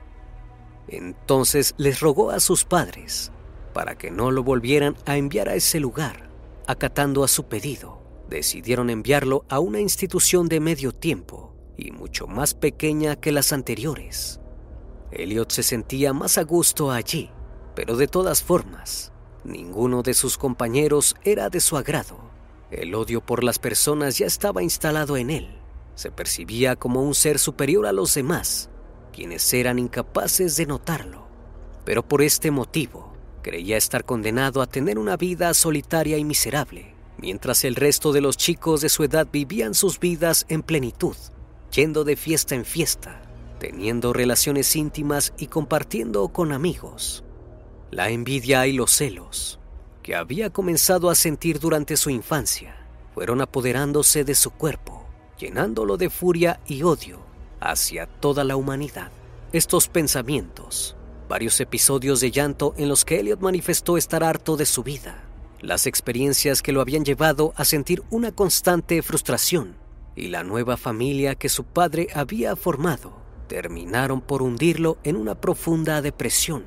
Entonces 0.87 1.73
les 1.77 1.99
rogó 1.99 2.31
a 2.31 2.39
sus 2.39 2.65
padres 2.65 3.31
para 3.73 3.97
que 3.97 4.11
no 4.11 4.31
lo 4.31 4.43
volvieran 4.43 4.95
a 5.05 5.17
enviar 5.17 5.49
a 5.49 5.55
ese 5.55 5.79
lugar. 5.79 6.27
Acatando 6.65 7.23
a 7.23 7.27
su 7.27 7.45
pedido, 7.45 8.01
decidieron 8.29 8.89
enviarlo 8.89 9.45
a 9.49 9.59
una 9.59 9.79
institución 9.79 10.47
de 10.47 10.59
medio 10.59 10.91
tiempo 10.91 11.55
y 11.77 11.91
mucho 11.91 12.27
más 12.27 12.53
pequeña 12.53 13.15
que 13.15 13.31
las 13.31 13.53
anteriores. 13.53 14.39
Elliot 15.11 15.51
se 15.51 15.63
sentía 15.63 16.13
más 16.13 16.37
a 16.37 16.43
gusto 16.43 16.91
allí, 16.91 17.29
pero 17.75 17.95
de 17.95 18.07
todas 18.07 18.43
formas, 18.43 19.13
ninguno 19.43 20.03
de 20.03 20.13
sus 20.13 20.37
compañeros 20.37 21.15
era 21.23 21.49
de 21.49 21.61
su 21.61 21.77
agrado. 21.77 22.19
El 22.71 22.93
odio 22.95 23.21
por 23.25 23.43
las 23.43 23.59
personas 23.59 24.17
ya 24.17 24.25
estaba 24.25 24.61
instalado 24.61 25.15
en 25.15 25.29
él. 25.29 25.59
Se 25.95 26.11
percibía 26.11 26.75
como 26.75 27.01
un 27.01 27.15
ser 27.15 27.39
superior 27.39 27.85
a 27.85 27.93
los 27.93 28.13
demás, 28.13 28.69
quienes 29.13 29.53
eran 29.53 29.79
incapaces 29.79 30.57
de 30.57 30.65
notarlo. 30.65 31.27
Pero 31.85 32.05
por 32.05 32.21
este 32.21 32.51
motivo, 32.51 33.13
creía 33.41 33.77
estar 33.77 34.03
condenado 34.03 34.61
a 34.61 34.67
tener 34.67 34.99
una 34.99 35.15
vida 35.15 35.53
solitaria 35.53 36.17
y 36.17 36.25
miserable, 36.25 36.96
mientras 37.17 37.63
el 37.63 37.75
resto 37.75 38.11
de 38.13 38.21
los 38.21 38.37
chicos 38.37 38.81
de 38.81 38.89
su 38.89 39.03
edad 39.03 39.27
vivían 39.31 39.73
sus 39.73 39.99
vidas 39.99 40.45
en 40.49 40.63
plenitud, 40.63 41.15
yendo 41.71 42.03
de 42.03 42.15
fiesta 42.15 42.55
en 42.55 42.65
fiesta, 42.65 43.21
teniendo 43.59 44.13
relaciones 44.13 44.75
íntimas 44.75 45.33
y 45.37 45.47
compartiendo 45.47 46.27
con 46.29 46.51
amigos. 46.51 47.23
La 47.91 48.09
envidia 48.09 48.67
y 48.67 48.73
los 48.73 48.91
celos 48.91 49.59
que 50.03 50.15
había 50.15 50.49
comenzado 50.49 51.09
a 51.09 51.15
sentir 51.15 51.59
durante 51.59 51.97
su 51.97 52.09
infancia 52.09 52.75
fueron 53.13 53.41
apoderándose 53.41 54.23
de 54.23 54.35
su 54.35 54.51
cuerpo, 54.51 55.05
llenándolo 55.37 55.97
de 55.97 56.09
furia 56.09 56.61
y 56.65 56.83
odio 56.83 57.19
hacia 57.59 58.07
toda 58.07 58.43
la 58.43 58.55
humanidad. 58.55 59.11
Estos 59.51 59.87
pensamientos, 59.87 60.95
varios 61.27 61.59
episodios 61.59 62.21
de 62.21 62.31
llanto 62.31 62.73
en 62.77 62.89
los 62.89 63.03
que 63.03 63.19
Elliot 63.19 63.39
manifestó 63.41 63.97
estar 63.97 64.23
harto 64.23 64.55
de 64.55 64.65
su 64.65 64.83
vida, 64.83 65.26
las 65.61 65.87
experiencias 65.87 66.61
que 66.61 66.71
lo 66.71 66.81
habían 66.81 67.03
llevado 67.03 67.53
a 67.55 67.65
sentir 67.65 68.03
una 68.09 68.31
constante 68.31 69.01
frustración 69.01 69.75
y 70.15 70.27
la 70.27 70.43
nueva 70.43 70.77
familia 70.77 71.35
que 71.35 71.49
su 71.49 71.63
padre 71.63 72.07
había 72.13 72.55
formado 72.55 73.13
terminaron 73.47 74.21
por 74.21 74.41
hundirlo 74.41 74.97
en 75.03 75.15
una 75.15 75.35
profunda 75.35 76.01
depresión. 76.01 76.65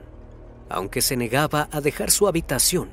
Aunque 0.68 1.02
se 1.02 1.16
negaba 1.16 1.68
a 1.73 1.80
dejar 1.80 2.11
su 2.11 2.26
habitación, 2.26 2.88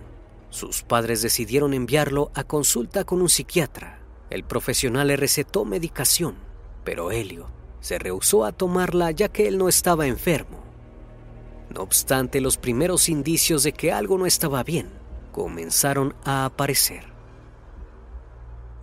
sus 0.49 0.83
padres 0.83 1.21
decidieron 1.21 1.73
enviarlo 1.73 2.31
a 2.33 2.43
consulta 2.43 3.03
con 3.03 3.21
un 3.21 3.29
psiquiatra. 3.29 3.99
El 4.29 4.43
profesional 4.43 5.07
le 5.07 5.15
recetó 5.15 5.63
medicación, 5.63 6.35
pero 6.83 7.11
Helio 7.11 7.49
se 7.79 7.97
rehusó 7.97 8.45
a 8.45 8.51
tomarla 8.51 9.11
ya 9.11 9.29
que 9.29 9.47
él 9.47 9.57
no 9.57 9.69
estaba 9.69 10.07
enfermo. 10.07 10.59
No 11.73 11.81
obstante, 11.81 12.41
los 12.41 12.57
primeros 12.57 13.09
indicios 13.09 13.63
de 13.63 13.73
que 13.73 13.91
algo 13.91 14.17
no 14.17 14.25
estaba 14.25 14.63
bien 14.63 14.89
comenzaron 15.37 16.15
a 16.23 16.45
aparecer. 16.45 17.03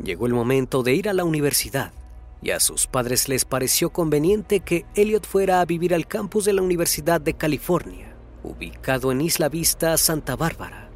Llegó 0.01 0.29
el 0.29 0.35
momento 0.35 0.85
de 0.85 0.95
ir 0.95 1.09
a 1.09 1.13
la 1.13 1.25
universidad 1.25 1.93
y 2.43 2.53
a 2.53 2.61
sus 2.61 2.87
padres 2.87 3.29
les 3.29 3.45
pareció 3.45 3.91
conveniente 3.91 4.61
que 4.61 4.87
Elliot 4.95 5.27
fuera 5.27 5.61
a 5.61 5.65
vivir 5.65 5.93
al 5.93 6.07
campus 6.07 6.45
de 6.45 6.53
la 6.53 6.63
Universidad 6.63 7.21
de 7.21 7.35
California, 7.35 8.15
ubicado 8.45 9.11
en 9.11 9.21
Isla 9.21 9.49
Vista, 9.49 9.97
Santa 9.97 10.37
Bárbara. 10.37 10.91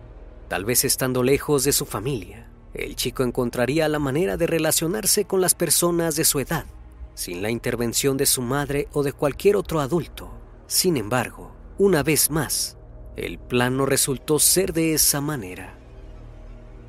Tal 0.47 0.65
vez 0.65 0.85
estando 0.85 1.25
lejos 1.25 1.65
de 1.65 1.73
su 1.73 1.87
familia, 1.87 2.49
el 2.73 2.95
chico 2.95 3.25
encontraría 3.25 3.89
la 3.89 3.99
manera 3.99 4.37
de 4.37 4.47
relacionarse 4.47 5.25
con 5.25 5.41
las 5.41 5.57
personas 5.57 6.15
de 6.15 6.25
su 6.25 6.39
edad, 6.39 6.67
sin 7.15 7.43
la 7.43 7.51
intervención 7.51 8.17
de 8.17 8.27
su 8.27 8.43
madre 8.43 8.87
o 8.93 9.03
de 9.03 9.13
cualquier 9.13 9.57
otro 9.57 9.81
adulto. 9.81 10.31
Sin 10.69 10.97
embargo, 10.97 11.51
una 11.79 12.05
vez 12.05 12.31
más, 12.31 12.78
el 13.19 13.39
plan 13.39 13.77
no 13.77 13.85
resultó 13.85 14.39
ser 14.39 14.73
de 14.73 14.95
esa 14.95 15.21
manera. 15.21 15.77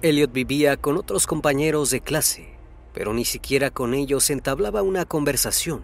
Elliot 0.01 0.31
vivía 0.31 0.77
con 0.77 0.95
otros 0.95 1.25
compañeros 1.25 1.89
de 1.89 2.01
clase, 2.01 2.55
pero 2.93 3.13
ni 3.13 3.25
siquiera 3.25 3.71
con 3.71 3.93
ellos 3.93 4.29
entablaba 4.29 4.83
una 4.83 5.05
conversación. 5.05 5.81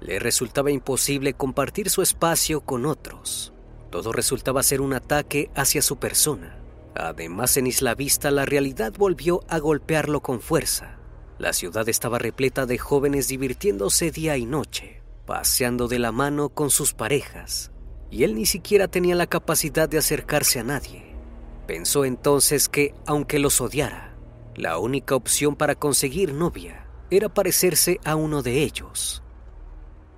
Le 0.00 0.20
resultaba 0.20 0.70
imposible 0.70 1.34
compartir 1.34 1.90
su 1.90 2.02
espacio 2.02 2.60
con 2.60 2.86
otros. 2.86 3.52
Todo 3.90 4.12
resultaba 4.12 4.62
ser 4.62 4.80
un 4.80 4.92
ataque 4.92 5.50
hacia 5.56 5.82
su 5.82 5.96
persona. 5.96 6.58
Además, 6.94 7.56
en 7.56 7.66
Isla 7.66 7.94
Vista 7.94 8.30
la 8.30 8.46
realidad 8.46 8.92
volvió 8.96 9.40
a 9.48 9.58
golpearlo 9.58 10.20
con 10.20 10.40
fuerza. 10.40 10.96
La 11.38 11.52
ciudad 11.52 11.88
estaba 11.88 12.18
repleta 12.18 12.66
de 12.66 12.78
jóvenes 12.78 13.28
divirtiéndose 13.28 14.10
día 14.10 14.36
y 14.36 14.46
noche, 14.46 15.02
paseando 15.26 15.88
de 15.88 15.98
la 15.98 16.12
mano 16.12 16.48
con 16.48 16.70
sus 16.70 16.94
parejas, 16.94 17.70
y 18.10 18.24
él 18.24 18.34
ni 18.34 18.46
siquiera 18.46 18.88
tenía 18.88 19.14
la 19.14 19.26
capacidad 19.26 19.88
de 19.88 19.98
acercarse 19.98 20.60
a 20.60 20.64
nadie. 20.64 21.14
Pensó 21.66 22.04
entonces 22.04 22.68
que, 22.68 22.94
aunque 23.06 23.38
los 23.38 23.60
odiara, 23.60 24.14
la 24.56 24.78
única 24.78 25.14
opción 25.14 25.54
para 25.54 25.74
conseguir 25.74 26.32
novia 26.32 26.86
era 27.10 27.28
parecerse 27.28 28.00
a 28.04 28.16
uno 28.16 28.42
de 28.42 28.62
ellos. 28.62 29.22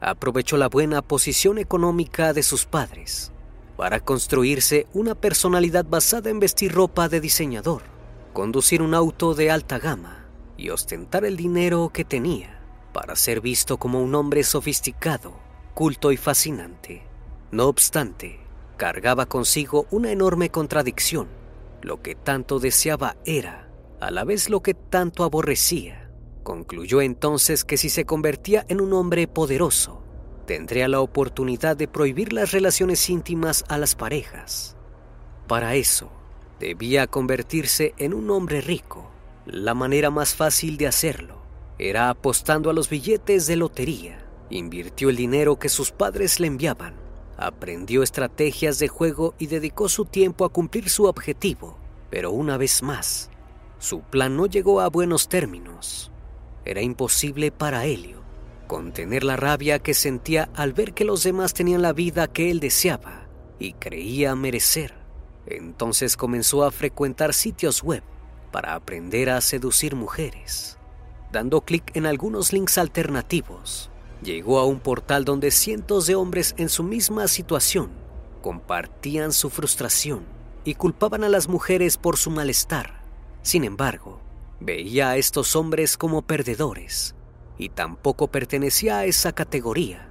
Aprovechó 0.01 0.57
la 0.57 0.69
buena 0.69 1.03
posición 1.03 1.59
económica 1.59 2.33
de 2.33 2.43
sus 2.43 2.65
padres 2.65 3.33
para 3.77 4.01
construirse 4.01 4.87
una 4.93 5.15
personalidad 5.15 5.85
basada 5.85 6.31
en 6.31 6.39
vestir 6.39 6.73
ropa 6.73 7.09
de 7.09 7.21
diseñador, 7.21 7.83
conducir 8.33 8.83
un 8.83 8.95
auto 8.95 9.35
de 9.35 9.51
alta 9.51 9.79
gama 9.79 10.27
y 10.57 10.71
ostentar 10.71 11.25
el 11.25 11.37
dinero 11.37 11.91
que 11.93 12.05
tenía 12.05 12.61
para 12.93 13.17
ser 13.17 13.41
visto 13.41 13.79
como 13.79 14.03
un 14.03 14.15
hombre 14.15 14.45
sofisticado, 14.45 15.33
culto 15.75 16.13
y 16.13 16.17
fascinante. 16.17 17.10
No 17.53 17.67
obstante, 17.67 18.39
cargaba 18.77 19.27
consigo 19.27 19.87
una 19.91 20.13
enorme 20.13 20.51
contradicción. 20.51 21.27
Lo 21.83 22.01
que 22.01 22.15
tanto 22.15 22.61
deseaba 22.61 23.17
era, 23.25 23.69
a 24.01 24.13
la 24.13 24.23
vez 24.23 24.49
lo 24.49 24.63
que 24.63 24.75
tanto 24.75 25.25
aborrecía. 25.25 26.11
Concluyó 26.45 27.03
entonces 27.03 27.65
que 27.65 27.77
si 27.77 27.89
se 27.89 28.05
convertía 28.05 28.65
en 28.69 28.81
un 28.81 28.93
hombre 28.93 29.27
poderoso, 29.27 30.01
tendría 30.47 30.87
la 30.87 31.01
oportunidad 31.01 31.77
de 31.77 31.89
prohibir 31.89 32.33
las 32.33 32.53
relaciones 32.53 33.11
íntimas 33.11 33.65
a 33.69 33.79
las 33.79 33.97
parejas. 33.97 34.77
Para 35.49 35.75
eso, 35.75 36.13
debía 36.61 37.09
convertirse 37.09 37.95
en 37.99 38.15
un 38.15 38.31
hombre 38.31 38.61
rico. 38.61 39.11
La 39.45 39.75
manera 39.75 40.11
más 40.11 40.37
fácil 40.37 40.77
de 40.77 40.87
hacerlo 40.87 41.43
era 41.79 42.11
apostando 42.11 42.71
a 42.71 42.75
los 42.75 42.89
billetes 42.89 43.49
de 43.49 43.57
lotería. 43.57 44.25
Invirtió 44.51 45.11
el 45.11 45.17
dinero 45.17 45.59
que 45.59 45.69
sus 45.69 45.91
padres 45.91 46.39
le 46.39 46.47
enviaban 46.47 47.10
aprendió 47.41 48.03
estrategias 48.03 48.79
de 48.79 48.89
juego 48.89 49.35
y 49.39 49.47
dedicó 49.47 49.89
su 49.89 50.05
tiempo 50.05 50.45
a 50.45 50.51
cumplir 50.51 50.91
su 50.91 51.07
objetivo, 51.07 51.79
pero 52.11 52.31
una 52.31 52.59
vez 52.59 52.83
más, 52.83 53.31
su 53.79 54.03
plan 54.03 54.37
no 54.37 54.47
llegó 54.47 54.81
a 54.81 54.89
buenos 54.89 55.29
términos. 55.29 56.13
Era 56.65 56.83
imposible 56.83 57.51
para 57.51 57.87
Helio 57.87 58.21
contener 58.67 59.25
la 59.25 59.35
rabia 59.37 59.81
que 59.81 59.95
sentía 59.95 60.49
al 60.55 60.73
ver 60.73 60.95
que 60.95 61.05
los 61.05 61.25
demás 61.25 61.55
tenían 61.55 61.83
la 61.83 61.93
vida 61.93 62.29
que 62.29 62.53
él 62.53 62.61
deseaba 62.61 63.27
y 63.59 63.73
creía 63.73 64.37
merecer. 64.37 64.95
Entonces 65.47 66.17
comenzó 66.17 66.63
a 66.63 66.71
frecuentar 66.71 67.35
sitios 67.35 67.83
web 67.83 68.05
para 68.53 68.77
aprender 68.77 69.31
a 69.31 69.41
seducir 69.41 69.97
mujeres, 69.97 70.79
dando 71.33 71.63
clic 71.63 71.97
en 71.97 72.07
algunos 72.07 72.53
links 72.53 72.79
alternativos 72.79 73.90
llegó 74.23 74.59
a 74.59 74.65
un 74.65 74.81
portal 74.81 75.25
donde 75.25 75.51
cientos 75.51 76.07
de 76.07 76.15
hombres 76.15 76.55
en 76.59 76.69
su 76.69 76.83
misma 76.83 77.29
situación 77.29 77.91
compartían 78.43 79.33
su 79.33 79.51
frustración 79.51 80.25
y 80.65 80.75
culpaban 80.75 81.25
a 81.25 81.29
las 81.29 81.49
mujeres 81.49 81.97
por 81.97 82.17
su 82.17 82.31
malestar. 82.31 83.05
Sin 83.43 83.65
embargo, 83.65 84.21
veía 84.61 85.11
a 85.11 85.17
estos 85.17 85.57
hombres 85.57 85.97
como 85.97 86.23
perdedores 86.23 87.15
y 87.59 87.71
tampoco 87.71 88.29
pertenecía 88.29 88.99
a 88.99 89.05
esa 89.05 89.33
categoría. 89.33 90.11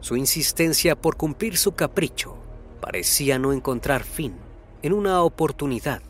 Su 0.00 0.16
insistencia 0.16 1.00
por 1.00 1.16
cumplir 1.16 1.56
su 1.56 1.72
capricho 1.72 2.36
parecía 2.80 3.38
no 3.38 3.52
encontrar 3.52 4.04
fin 4.04 4.36
en 4.82 4.92
una 4.92 5.22
oportunidad 5.22 6.02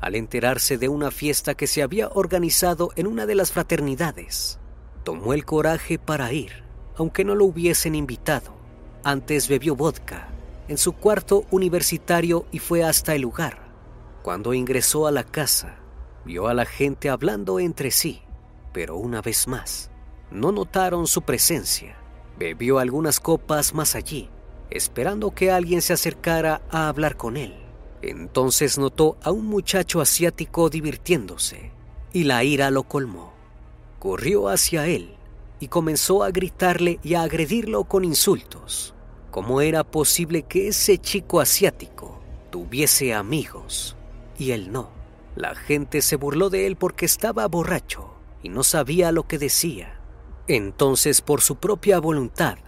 al 0.00 0.16
enterarse 0.16 0.78
de 0.78 0.88
una 0.88 1.12
fiesta 1.12 1.54
que 1.54 1.68
se 1.68 1.82
había 1.82 2.08
organizado 2.08 2.90
en 2.96 3.06
una 3.06 3.26
de 3.26 3.36
las 3.36 3.52
fraternidades. 3.52 4.58
Tomó 5.04 5.32
el 5.32 5.44
coraje 5.44 5.98
para 5.98 6.32
ir 6.32 6.71
aunque 6.96 7.24
no 7.24 7.34
lo 7.34 7.44
hubiesen 7.44 7.94
invitado. 7.94 8.52
Antes 9.04 9.48
bebió 9.48 9.74
vodka 9.74 10.28
en 10.68 10.78
su 10.78 10.92
cuarto 10.92 11.44
universitario 11.50 12.46
y 12.52 12.58
fue 12.58 12.84
hasta 12.84 13.14
el 13.14 13.22
lugar. 13.22 13.58
Cuando 14.22 14.54
ingresó 14.54 15.06
a 15.06 15.10
la 15.10 15.24
casa, 15.24 15.76
vio 16.24 16.46
a 16.46 16.54
la 16.54 16.64
gente 16.64 17.10
hablando 17.10 17.58
entre 17.58 17.90
sí, 17.90 18.22
pero 18.72 18.96
una 18.96 19.20
vez 19.20 19.48
más, 19.48 19.90
no 20.30 20.52
notaron 20.52 21.06
su 21.06 21.22
presencia. 21.22 21.96
Bebió 22.38 22.78
algunas 22.78 23.20
copas 23.20 23.74
más 23.74 23.94
allí, 23.94 24.30
esperando 24.70 25.32
que 25.32 25.50
alguien 25.50 25.82
se 25.82 25.92
acercara 25.92 26.62
a 26.70 26.88
hablar 26.88 27.16
con 27.16 27.36
él. 27.36 27.54
Entonces 28.00 28.78
notó 28.78 29.16
a 29.22 29.30
un 29.30 29.46
muchacho 29.46 30.00
asiático 30.00 30.70
divirtiéndose, 30.70 31.72
y 32.12 32.24
la 32.24 32.44
ira 32.44 32.70
lo 32.70 32.84
colmó. 32.84 33.32
Corrió 33.98 34.48
hacia 34.48 34.86
él 34.86 35.16
y 35.62 35.68
comenzó 35.68 36.24
a 36.24 36.32
gritarle 36.32 36.98
y 37.04 37.14
a 37.14 37.22
agredirlo 37.22 37.84
con 37.84 38.04
insultos. 38.04 38.96
¿Cómo 39.30 39.60
era 39.60 39.84
posible 39.84 40.42
que 40.42 40.66
ese 40.66 40.98
chico 40.98 41.40
asiático 41.40 42.18
tuviese 42.50 43.14
amigos 43.14 43.96
y 44.36 44.50
él 44.50 44.72
no? 44.72 44.90
La 45.36 45.54
gente 45.54 46.02
se 46.02 46.16
burló 46.16 46.50
de 46.50 46.66
él 46.66 46.74
porque 46.74 47.06
estaba 47.06 47.46
borracho 47.46 48.10
y 48.42 48.48
no 48.48 48.64
sabía 48.64 49.12
lo 49.12 49.28
que 49.28 49.38
decía. 49.38 50.00
Entonces, 50.48 51.20
por 51.20 51.40
su 51.42 51.54
propia 51.54 52.00
voluntad, 52.00 52.58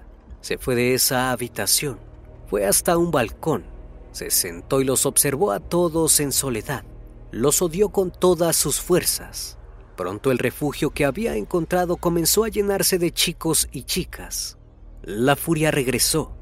se 0.41 0.57
fue 0.57 0.77
de 0.77 0.95
esa 0.95 1.33
habitación, 1.33 1.99
fue 2.47 2.65
hasta 2.65 2.97
un 2.97 3.11
balcón, 3.11 3.65
se 4.13 4.31
sentó 4.31 4.81
y 4.81 4.85
los 4.85 5.05
observó 5.05 5.51
a 5.51 5.59
todos 5.59 6.21
en 6.21 6.31
soledad. 6.31 6.85
Los 7.33 7.61
odió 7.61 7.89
con 7.89 8.13
todas 8.13 8.55
sus 8.55 8.81
fuerzas 8.81 9.59
Pronto 9.97 10.33
el 10.33 10.39
refugio 10.39 10.91
que 10.91 11.05
había 11.05 11.37
encontrado 11.37 11.97
comenzó 11.97 12.45
a 12.45 12.49
llenarse 12.49 12.99
de 12.99 13.13
chicos 13.13 13.69
y 13.71 13.85
chicas. 13.85 14.59
La 15.03 15.37
furia 15.37 15.71
regresó 15.71 16.33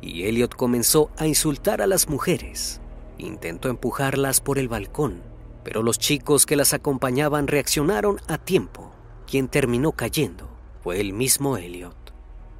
y 0.00 0.24
Elliot 0.24 0.54
comenzó 0.54 1.10
a 1.16 1.26
insultar 1.26 1.82
a 1.82 1.86
las 1.86 2.08
mujeres. 2.08 2.80
Intentó 3.18 3.68
empujarlas 3.68 4.40
por 4.40 4.58
el 4.58 4.68
balcón, 4.68 5.22
pero 5.62 5.82
los 5.82 5.98
chicos 5.98 6.46
que 6.46 6.56
las 6.56 6.74
acompañaban 6.74 7.46
reaccionaron 7.46 8.20
a 8.26 8.38
tiempo. 8.38 8.92
Quien 9.26 9.48
terminó 9.48 9.92
cayendo 9.92 10.48
fue 10.82 11.00
el 11.00 11.12
mismo 11.12 11.56
Elliot. 11.56 11.96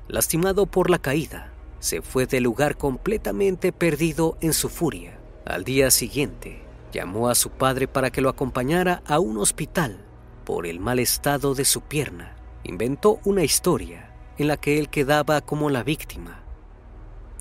Lastimado 0.09 0.67
por 0.67 0.91
la 0.91 0.99
caída, 0.99 1.53
se 1.81 2.03
fue 2.03 2.27
del 2.27 2.45
lugar 2.45 2.77
completamente 2.77 3.73
perdido 3.73 4.39
en 4.41 4.53
su 4.53 4.69
furia. 4.69 5.19
Al 5.45 5.65
día 5.65 5.91
siguiente, 5.91 6.63
llamó 6.93 7.29
a 7.29 7.35
su 7.35 7.51
padre 7.51 7.89
para 7.89 8.11
que 8.11 8.21
lo 8.21 8.29
acompañara 8.29 9.03
a 9.07 9.19
un 9.19 9.39
hospital 9.39 10.06
por 10.47 10.67
el 10.67 10.81
mal 10.81 11.01
estado 11.01 11.55
de 11.55 11.67
su 11.67 11.83
pierna, 11.83 12.37
inventó 12.63 13.21
una 13.25 13.43
historia 13.43 14.15
en 14.39 14.47
la 14.47 14.57
que 14.57 14.79
él 14.79 14.89
quedaba 14.89 15.41
como 15.43 15.69
la 15.69 15.83
víctima. 15.83 16.45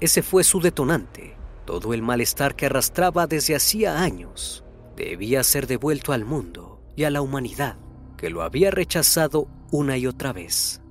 Ese 0.02 0.24
fue 0.24 0.44
su 0.44 0.60
detonante. 0.60 1.38
Todo 1.66 1.94
el 1.94 2.02
malestar 2.02 2.56
que 2.56 2.66
arrastraba 2.66 3.28
desde 3.28 3.56
hacía 3.56 4.02
años 4.02 4.66
debía 4.98 5.44
ser 5.44 5.68
devuelto 5.68 6.14
al 6.14 6.26
mundo 6.26 6.82
y 6.96 7.04
a 7.04 7.12
la 7.12 7.22
humanidad, 7.22 7.78
que 8.18 8.30
lo 8.30 8.42
había 8.42 8.72
rechazado 8.72 9.48
una 9.72 9.98
y 9.98 10.08
otra 10.08 10.34
vez. 10.34 10.82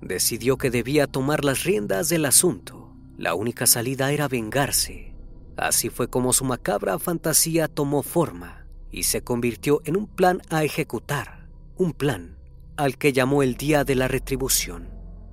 Decidió 0.00 0.56
que 0.56 0.70
debía 0.70 1.06
tomar 1.06 1.44
las 1.44 1.64
riendas 1.64 2.08
del 2.08 2.24
asunto. 2.24 2.96
La 3.18 3.34
única 3.34 3.66
salida 3.66 4.12
era 4.12 4.28
vengarse. 4.28 5.14
Así 5.56 5.90
fue 5.90 6.08
como 6.08 6.32
su 6.32 6.44
macabra 6.44 6.98
fantasía 6.98 7.68
tomó 7.68 8.02
forma 8.02 8.66
y 8.90 9.02
se 9.02 9.22
convirtió 9.22 9.82
en 9.84 9.96
un 9.96 10.06
plan 10.06 10.40
a 10.48 10.64
ejecutar, 10.64 11.39
un 11.80 11.94
plan 11.94 12.36
al 12.76 12.98
que 12.98 13.14
llamó 13.14 13.42
el 13.42 13.54
Día 13.54 13.84
de 13.84 13.94
la 13.94 14.06
Retribución. 14.06 14.90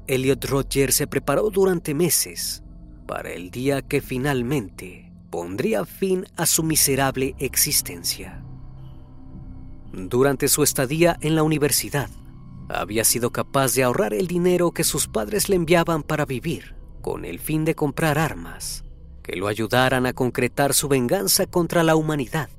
Elliot 0.07 0.45
Roger 0.45 0.93
se 0.93 1.05
preparó 1.05 1.49
durante 1.49 1.93
meses 1.93 2.63
para 3.05 3.31
el 3.31 3.51
día 3.51 3.81
que 3.81 3.99
finalmente 3.99 5.11
pondría 5.29 5.83
fin 5.83 6.25
a 6.37 6.45
su 6.45 6.63
miserable 6.63 7.35
existencia. 7.39 8.45
Durante 9.91 10.47
su 10.47 10.63
estadía 10.63 11.17
en 11.19 11.35
la 11.35 11.43
universidad, 11.43 12.09
había 12.69 13.03
sido 13.03 13.31
capaz 13.31 13.73
de 13.75 13.83
ahorrar 13.83 14.13
el 14.13 14.27
dinero 14.27 14.71
que 14.71 14.85
sus 14.85 15.09
padres 15.09 15.49
le 15.49 15.57
enviaban 15.57 16.01
para 16.01 16.25
vivir, 16.25 16.75
con 17.01 17.25
el 17.25 17.39
fin 17.39 17.65
de 17.65 17.75
comprar 17.75 18.17
armas 18.17 18.85
que 19.21 19.35
lo 19.35 19.49
ayudaran 19.49 20.05
a 20.05 20.13
concretar 20.13 20.73
su 20.73 20.87
venganza 20.87 21.45
contra 21.45 21.83
la 21.83 21.97
humanidad. 21.97 22.49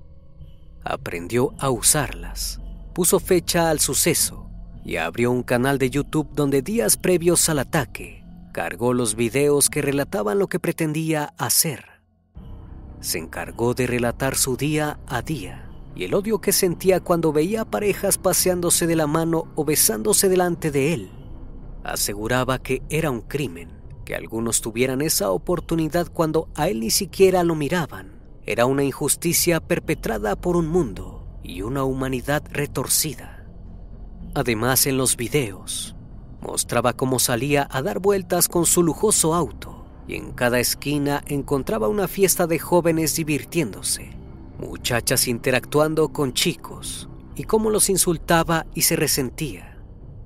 Aprendió 0.84 1.54
a 1.58 1.70
usarlas, 1.70 2.60
puso 2.98 3.20
fecha 3.20 3.70
al 3.70 3.78
suceso 3.78 4.50
y 4.84 4.96
abrió 4.96 5.30
un 5.30 5.44
canal 5.44 5.78
de 5.78 5.88
YouTube 5.88 6.30
donde 6.32 6.62
días 6.62 6.96
previos 6.96 7.48
al 7.48 7.60
ataque 7.60 8.24
cargó 8.52 8.92
los 8.92 9.14
videos 9.14 9.70
que 9.70 9.82
relataban 9.82 10.40
lo 10.40 10.48
que 10.48 10.58
pretendía 10.58 11.32
hacer. 11.38 11.84
Se 12.98 13.18
encargó 13.18 13.74
de 13.74 13.86
relatar 13.86 14.34
su 14.34 14.56
día 14.56 14.98
a 15.06 15.22
día 15.22 15.70
y 15.94 16.06
el 16.06 16.14
odio 16.14 16.40
que 16.40 16.50
sentía 16.50 16.98
cuando 16.98 17.32
veía 17.32 17.64
parejas 17.64 18.18
paseándose 18.18 18.88
de 18.88 18.96
la 18.96 19.06
mano 19.06 19.44
o 19.54 19.64
besándose 19.64 20.28
delante 20.28 20.72
de 20.72 20.94
él. 20.94 21.10
Aseguraba 21.84 22.58
que 22.58 22.82
era 22.90 23.12
un 23.12 23.20
crimen, 23.20 23.70
que 24.04 24.16
algunos 24.16 24.60
tuvieran 24.60 25.02
esa 25.02 25.30
oportunidad 25.30 26.08
cuando 26.12 26.48
a 26.56 26.68
él 26.68 26.80
ni 26.80 26.90
siquiera 26.90 27.44
lo 27.44 27.54
miraban. 27.54 28.20
Era 28.44 28.66
una 28.66 28.82
injusticia 28.82 29.60
perpetrada 29.60 30.34
por 30.34 30.56
un 30.56 30.66
mundo 30.66 31.17
y 31.48 31.62
una 31.62 31.82
humanidad 31.82 32.44
retorcida. 32.52 33.44
Además, 34.34 34.86
en 34.86 34.96
los 34.96 35.16
videos, 35.16 35.96
mostraba 36.40 36.92
cómo 36.92 37.18
salía 37.18 37.66
a 37.68 37.82
dar 37.82 37.98
vueltas 37.98 38.46
con 38.46 38.66
su 38.66 38.84
lujoso 38.84 39.34
auto 39.34 39.84
y 40.06 40.14
en 40.14 40.30
cada 40.30 40.60
esquina 40.60 41.24
encontraba 41.26 41.88
una 41.88 42.06
fiesta 42.06 42.46
de 42.46 42.60
jóvenes 42.60 43.16
divirtiéndose 43.16 44.18
muchachas 44.58 45.28
interactuando 45.28 46.08
con 46.08 46.32
chicos 46.32 47.08
y 47.34 47.44
cómo 47.44 47.70
los 47.70 47.88
insultaba 47.88 48.66
y 48.74 48.82
se 48.82 48.96
resentía. 48.96 49.78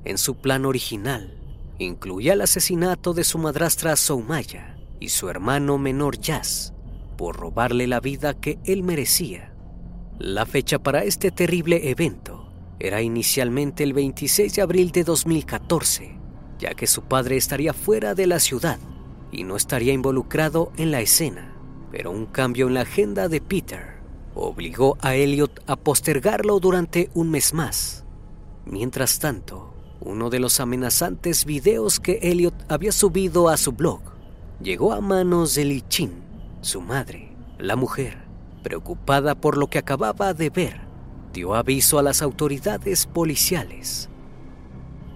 En 0.05 0.19
su 0.19 0.37
plan 0.37 0.65
original, 0.65 1.39
incluía 1.79 2.33
el 2.33 2.41
asesinato 2.41 3.13
de 3.13 3.25
su 3.25 3.39
madrastra 3.39 3.95
Soumaya 3.97 4.79
y 4.99 5.11
su 5.11 5.29
hermano 5.29 5.79
menor 5.79 6.19
Jazz 6.19 6.73
por 7.17 7.37
robarle 7.37 7.87
la 7.87 8.01
vida 8.01 8.35
que 8.35 8.59
él 8.65 8.83
merecía. 8.83 9.52
La 10.19 10.47
fecha 10.47 10.79
para 10.79 11.05
este 11.05 11.31
terrible 11.31 11.91
evento 11.91 12.47
era 12.79 13.01
inicialmente 13.01 13.83
el 13.83 13.93
26 13.93 14.55
de 14.55 14.63
abril 14.63 14.93
de 14.93 15.05
2014, 15.05 16.17
ya 16.59 16.75
que 16.75 16.87
su 16.87 17.03
padre 17.03 17.37
estaría 17.37 17.73
fuera 17.73 18.15
de 18.15 18.27
la 18.27 18.39
ciudad 18.39 18.79
y 19.31 19.45
no 19.45 19.57
estaría 19.57 19.93
involucrado 19.93 20.71
en 20.77 20.91
la 20.91 21.01
escena, 21.01 21.55
pero 21.91 22.11
un 22.11 22.27
cambio 22.27 22.69
en 22.69 22.75
la 22.75 22.83
agenda 22.83 23.29
de 23.29 23.41
Peter 23.41 23.95
obligó 24.35 24.97
a 25.01 25.15
Elliot 25.15 25.63
a 25.67 25.77
postergarlo 25.77 26.61
durante 26.61 27.11
un 27.15 27.31
mes 27.31 27.55
más. 27.55 28.05
Mientras 28.67 29.19
tanto, 29.19 29.75
uno 30.01 30.31
de 30.31 30.41
los 30.41 30.61
amenazantes 30.61 31.45
videos 31.45 32.01
que 32.01 32.19
Elliot 32.23 32.55
había 32.69 32.93
subido 32.93 33.49
a 33.49 33.57
su 33.57 33.73
blog 33.73 34.01
llegó 34.63 34.93
a 34.93 35.01
manos 35.01 35.55
de 35.55 35.65
Li 35.65 35.83
Chin, 35.89 36.13
su 36.61 36.81
madre, 36.81 37.35
la 37.59 37.77
mujer, 37.77 38.22
preocupada 38.63 39.35
por 39.35 39.57
lo 39.57 39.69
que 39.69 39.79
acababa 39.79 40.35
de 40.35 40.51
ver, 40.51 40.81
dio 41.33 41.55
aviso 41.55 41.99
a 41.99 42.03
las 42.03 42.23
autoridades 42.23 43.07
policiales. 43.07 44.09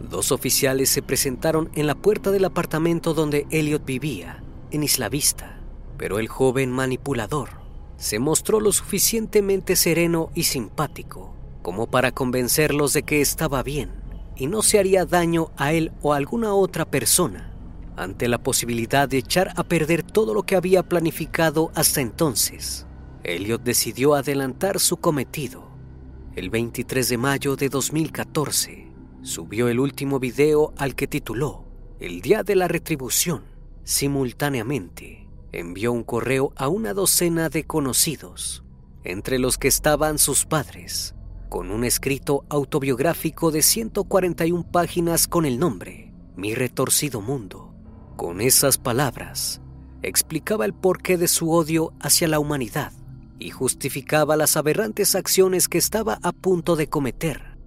Dos 0.00 0.32
oficiales 0.32 0.90
se 0.90 1.02
presentaron 1.02 1.70
en 1.74 1.86
la 1.86 1.94
puerta 1.94 2.30
del 2.30 2.44
apartamento 2.44 3.14
donde 3.14 3.46
Elliot 3.50 3.84
vivía, 3.84 4.42
en 4.70 4.82
Isla 4.82 5.08
Vista, 5.08 5.60
pero 5.96 6.18
el 6.18 6.28
joven 6.28 6.70
manipulador 6.70 7.48
se 7.96 8.18
mostró 8.18 8.60
lo 8.60 8.72
suficientemente 8.72 9.74
sereno 9.74 10.30
y 10.34 10.44
simpático 10.44 11.34
como 11.62 11.88
para 11.88 12.12
convencerlos 12.12 12.92
de 12.92 13.02
que 13.02 13.20
estaba 13.20 13.62
bien 13.64 13.90
y 14.36 14.46
no 14.46 14.62
se 14.62 14.78
haría 14.78 15.04
daño 15.04 15.50
a 15.56 15.72
él 15.72 15.90
o 16.02 16.12
a 16.12 16.16
alguna 16.16 16.54
otra 16.54 16.84
persona 16.84 17.52
ante 17.96 18.28
la 18.28 18.38
posibilidad 18.38 19.08
de 19.08 19.18
echar 19.18 19.52
a 19.56 19.64
perder 19.64 20.04
todo 20.04 20.32
lo 20.34 20.44
que 20.44 20.54
había 20.54 20.82
planificado 20.82 21.72
hasta 21.74 22.00
entonces. 22.02 22.86
Elliot 23.26 23.62
decidió 23.62 24.14
adelantar 24.14 24.78
su 24.78 24.98
cometido. 24.98 25.68
El 26.36 26.48
23 26.48 27.08
de 27.08 27.18
mayo 27.18 27.56
de 27.56 27.68
2014 27.68 28.92
subió 29.22 29.66
el 29.68 29.80
último 29.80 30.20
video 30.20 30.72
al 30.76 30.94
que 30.94 31.08
tituló 31.08 31.64
El 31.98 32.20
Día 32.20 32.44
de 32.44 32.54
la 32.54 32.68
Retribución 32.68 33.42
simultáneamente 33.82 35.28
envió 35.50 35.92
un 35.92 36.04
correo 36.04 36.52
a 36.54 36.68
una 36.68 36.94
docena 36.94 37.48
de 37.48 37.64
conocidos, 37.64 38.62
entre 39.02 39.40
los 39.40 39.58
que 39.58 39.68
estaban 39.68 40.18
sus 40.18 40.44
padres, 40.44 41.16
con 41.48 41.72
un 41.72 41.82
escrito 41.82 42.44
autobiográfico 42.48 43.50
de 43.50 43.62
141 43.62 44.70
páginas 44.70 45.26
con 45.26 45.46
el 45.46 45.58
nombre 45.58 46.12
Mi 46.36 46.54
retorcido 46.54 47.20
mundo. 47.20 47.74
Con 48.16 48.40
esas 48.40 48.78
palabras, 48.78 49.60
explicaba 50.02 50.64
el 50.64 50.74
porqué 50.74 51.16
de 51.16 51.26
su 51.26 51.50
odio 51.50 51.92
hacia 52.00 52.28
la 52.28 52.38
humanidad 52.38 52.92
y 53.38 53.50
justificaba 53.50 54.36
las 54.36 54.56
aberrantes 54.56 55.14
acciones 55.14 55.68
que 55.68 55.78
estaba 55.78 56.18
a 56.22 56.32
punto 56.32 56.76
de 56.76 56.88
cometer. 56.88 57.58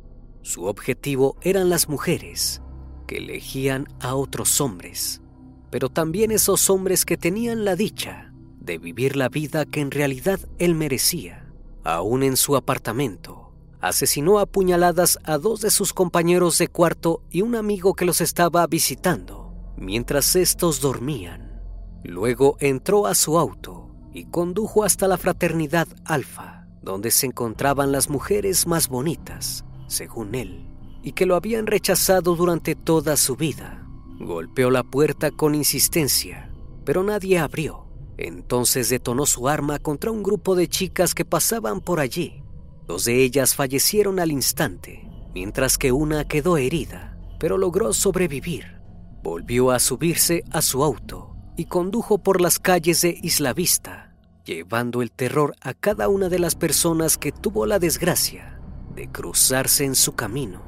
Su 0.41 0.65
objetivo 0.65 1.37
eran 1.41 1.69
las 1.69 1.89
mujeres, 1.89 2.61
que 3.07 3.17
elegían 3.17 3.87
a 3.99 4.15
otros 4.15 4.61
hombres 4.61 5.21
pero 5.69 5.89
también 5.89 6.31
esos 6.31 6.69
hombres 6.69 7.05
que 7.05 7.17
tenían 7.17 7.65
la 7.65 7.75
dicha 7.75 8.33
de 8.59 8.77
vivir 8.77 9.15
la 9.15 9.29
vida 9.29 9.65
que 9.65 9.81
en 9.81 9.91
realidad 9.91 10.39
él 10.57 10.75
merecía. 10.75 11.51
Aún 11.83 12.23
en 12.23 12.37
su 12.37 12.55
apartamento, 12.55 13.53
asesinó 13.79 14.39
a 14.39 14.45
puñaladas 14.45 15.19
a 15.23 15.37
dos 15.37 15.61
de 15.61 15.71
sus 15.71 15.93
compañeros 15.93 16.57
de 16.57 16.67
cuarto 16.67 17.23
y 17.29 17.41
un 17.41 17.55
amigo 17.55 17.93
que 17.93 18.05
los 18.05 18.21
estaba 18.21 18.65
visitando, 18.67 19.53
mientras 19.77 20.35
estos 20.35 20.81
dormían. 20.81 21.61
Luego 22.03 22.57
entró 22.59 23.07
a 23.07 23.15
su 23.15 23.39
auto 23.39 23.88
y 24.13 24.25
condujo 24.25 24.83
hasta 24.83 25.07
la 25.07 25.17
fraternidad 25.17 25.87
Alfa, 26.05 26.67
donde 26.81 27.11
se 27.11 27.27
encontraban 27.27 27.91
las 27.91 28.09
mujeres 28.09 28.67
más 28.67 28.87
bonitas, 28.87 29.65
según 29.87 30.35
él, 30.35 30.67
y 31.03 31.13
que 31.13 31.25
lo 31.25 31.35
habían 31.35 31.67
rechazado 31.67 32.35
durante 32.35 32.75
toda 32.75 33.17
su 33.17 33.35
vida. 33.35 33.85
Golpeó 34.19 34.69
la 34.69 34.83
puerta 34.83 35.31
con 35.31 35.55
insistencia, 35.55 36.51
pero 36.85 37.03
nadie 37.03 37.39
abrió. 37.39 37.85
Entonces 38.17 38.89
detonó 38.89 39.25
su 39.25 39.47
arma 39.47 39.79
contra 39.79 40.11
un 40.11 40.23
grupo 40.23 40.55
de 40.55 40.67
chicas 40.67 41.15
que 41.15 41.23
pasaban 41.23 41.79
por 41.79 42.01
allí. 42.01 42.43
Dos 42.85 43.05
de 43.05 43.23
ellas 43.23 43.55
fallecieron 43.55 44.19
al 44.19 44.31
instante, 44.31 45.07
mientras 45.33 45.77
que 45.77 45.93
una 45.93 46.27
quedó 46.27 46.57
herida, 46.57 47.17
pero 47.39 47.57
logró 47.57 47.93
sobrevivir. 47.93 48.77
Volvió 49.23 49.71
a 49.71 49.79
subirse 49.79 50.43
a 50.51 50.61
su 50.61 50.83
auto 50.83 51.38
y 51.59 51.65
condujo 51.65 52.17
por 52.17 52.41
las 52.41 52.57
calles 52.57 53.01
de 53.01 53.19
Isla 53.21 53.53
Vista, 53.53 54.15
llevando 54.45 55.01
el 55.01 55.11
terror 55.11 55.55
a 55.61 55.73
cada 55.73 56.07
una 56.07 56.29
de 56.29 56.39
las 56.39 56.55
personas 56.55 57.17
que 57.17 57.31
tuvo 57.31 57.65
la 57.65 57.79
desgracia 57.79 58.59
de 58.95 59.09
cruzarse 59.09 59.85
en 59.85 59.95
su 59.95 60.13
camino. 60.13 60.61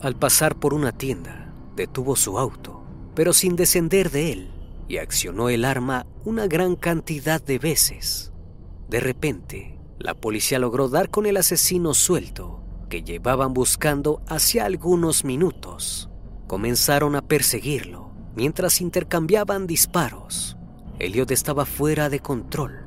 Al 0.00 0.16
pasar 0.16 0.56
por 0.56 0.74
una 0.74 0.92
tienda, 0.92 1.52
detuvo 1.74 2.16
su 2.16 2.38
auto 2.38 2.86
pero 3.16 3.32
sin 3.32 3.56
descender 3.56 4.10
de 4.10 4.30
él, 4.30 4.50
y 4.88 4.98
accionó 4.98 5.48
el 5.48 5.64
arma 5.64 6.06
una 6.26 6.46
gran 6.46 6.76
cantidad 6.76 7.42
de 7.42 7.58
veces. 7.58 8.30
De 8.90 9.00
repente, 9.00 9.80
la 9.98 10.14
policía 10.14 10.58
logró 10.58 10.90
dar 10.90 11.08
con 11.08 11.24
el 11.24 11.38
asesino 11.38 11.94
suelto, 11.94 12.60
que 12.90 13.02
llevaban 13.02 13.54
buscando 13.54 14.20
hacía 14.28 14.66
algunos 14.66 15.24
minutos. 15.24 16.10
Comenzaron 16.46 17.16
a 17.16 17.22
perseguirlo, 17.22 18.05
mientras 18.36 18.80
intercambiaban 18.80 19.66
disparos. 19.66 20.56
Elliot 20.98 21.30
estaba 21.30 21.64
fuera 21.64 22.08
de 22.08 22.20
control. 22.20 22.86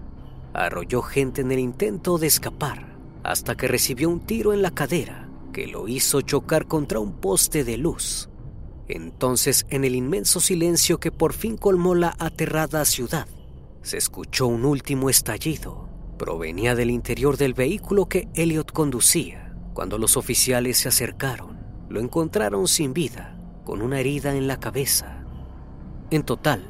Arrolló 0.54 1.02
gente 1.02 1.42
en 1.42 1.52
el 1.52 1.60
intento 1.60 2.18
de 2.18 2.28
escapar, 2.28 2.96
hasta 3.24 3.56
que 3.56 3.68
recibió 3.68 4.10
un 4.10 4.22
tiro 4.22 4.54
en 4.54 4.62
la 4.62 4.72
cadera, 4.72 5.30
que 5.52 5.68
lo 5.68 5.88
hizo 5.88 6.22
chocar 6.22 6.68
contra 6.68 7.00
un 7.00 7.14
poste 7.14 7.64
de 7.64 7.78
luz. 7.78 8.30
Entonces, 8.88 9.66
en 9.70 9.84
el 9.84 9.96
inmenso 9.96 10.40
silencio 10.40 11.00
que 11.00 11.12
por 11.12 11.34
fin 11.34 11.58
colmó 11.58 11.94
la 11.94 12.16
aterrada 12.18 12.86
ciudad, 12.86 13.28
se 13.82 13.98
escuchó 13.98 14.48
un 14.48 14.66
último 14.66 15.10
estallido. 15.10 15.88
Provenía 16.18 16.76
del 16.76 16.90
interior 16.90 17.38
del 17.38 17.54
vehículo 17.54 18.08
que 18.08 18.28
Elliot 18.34 18.72
conducía. 18.72 19.56
Cuando 19.74 19.98
los 19.98 20.18
oficiales 20.18 20.78
se 20.78 20.90
acercaron, 20.90 21.60
lo 21.88 22.02
encontraron 22.02 22.68
sin 22.68 22.94
vida, 22.94 23.40
con 23.64 23.82
una 23.82 24.00
herida 24.00 24.36
en 24.36 24.48
la 24.48 24.60
cabeza. 24.60 25.19
En 26.12 26.24
total, 26.24 26.64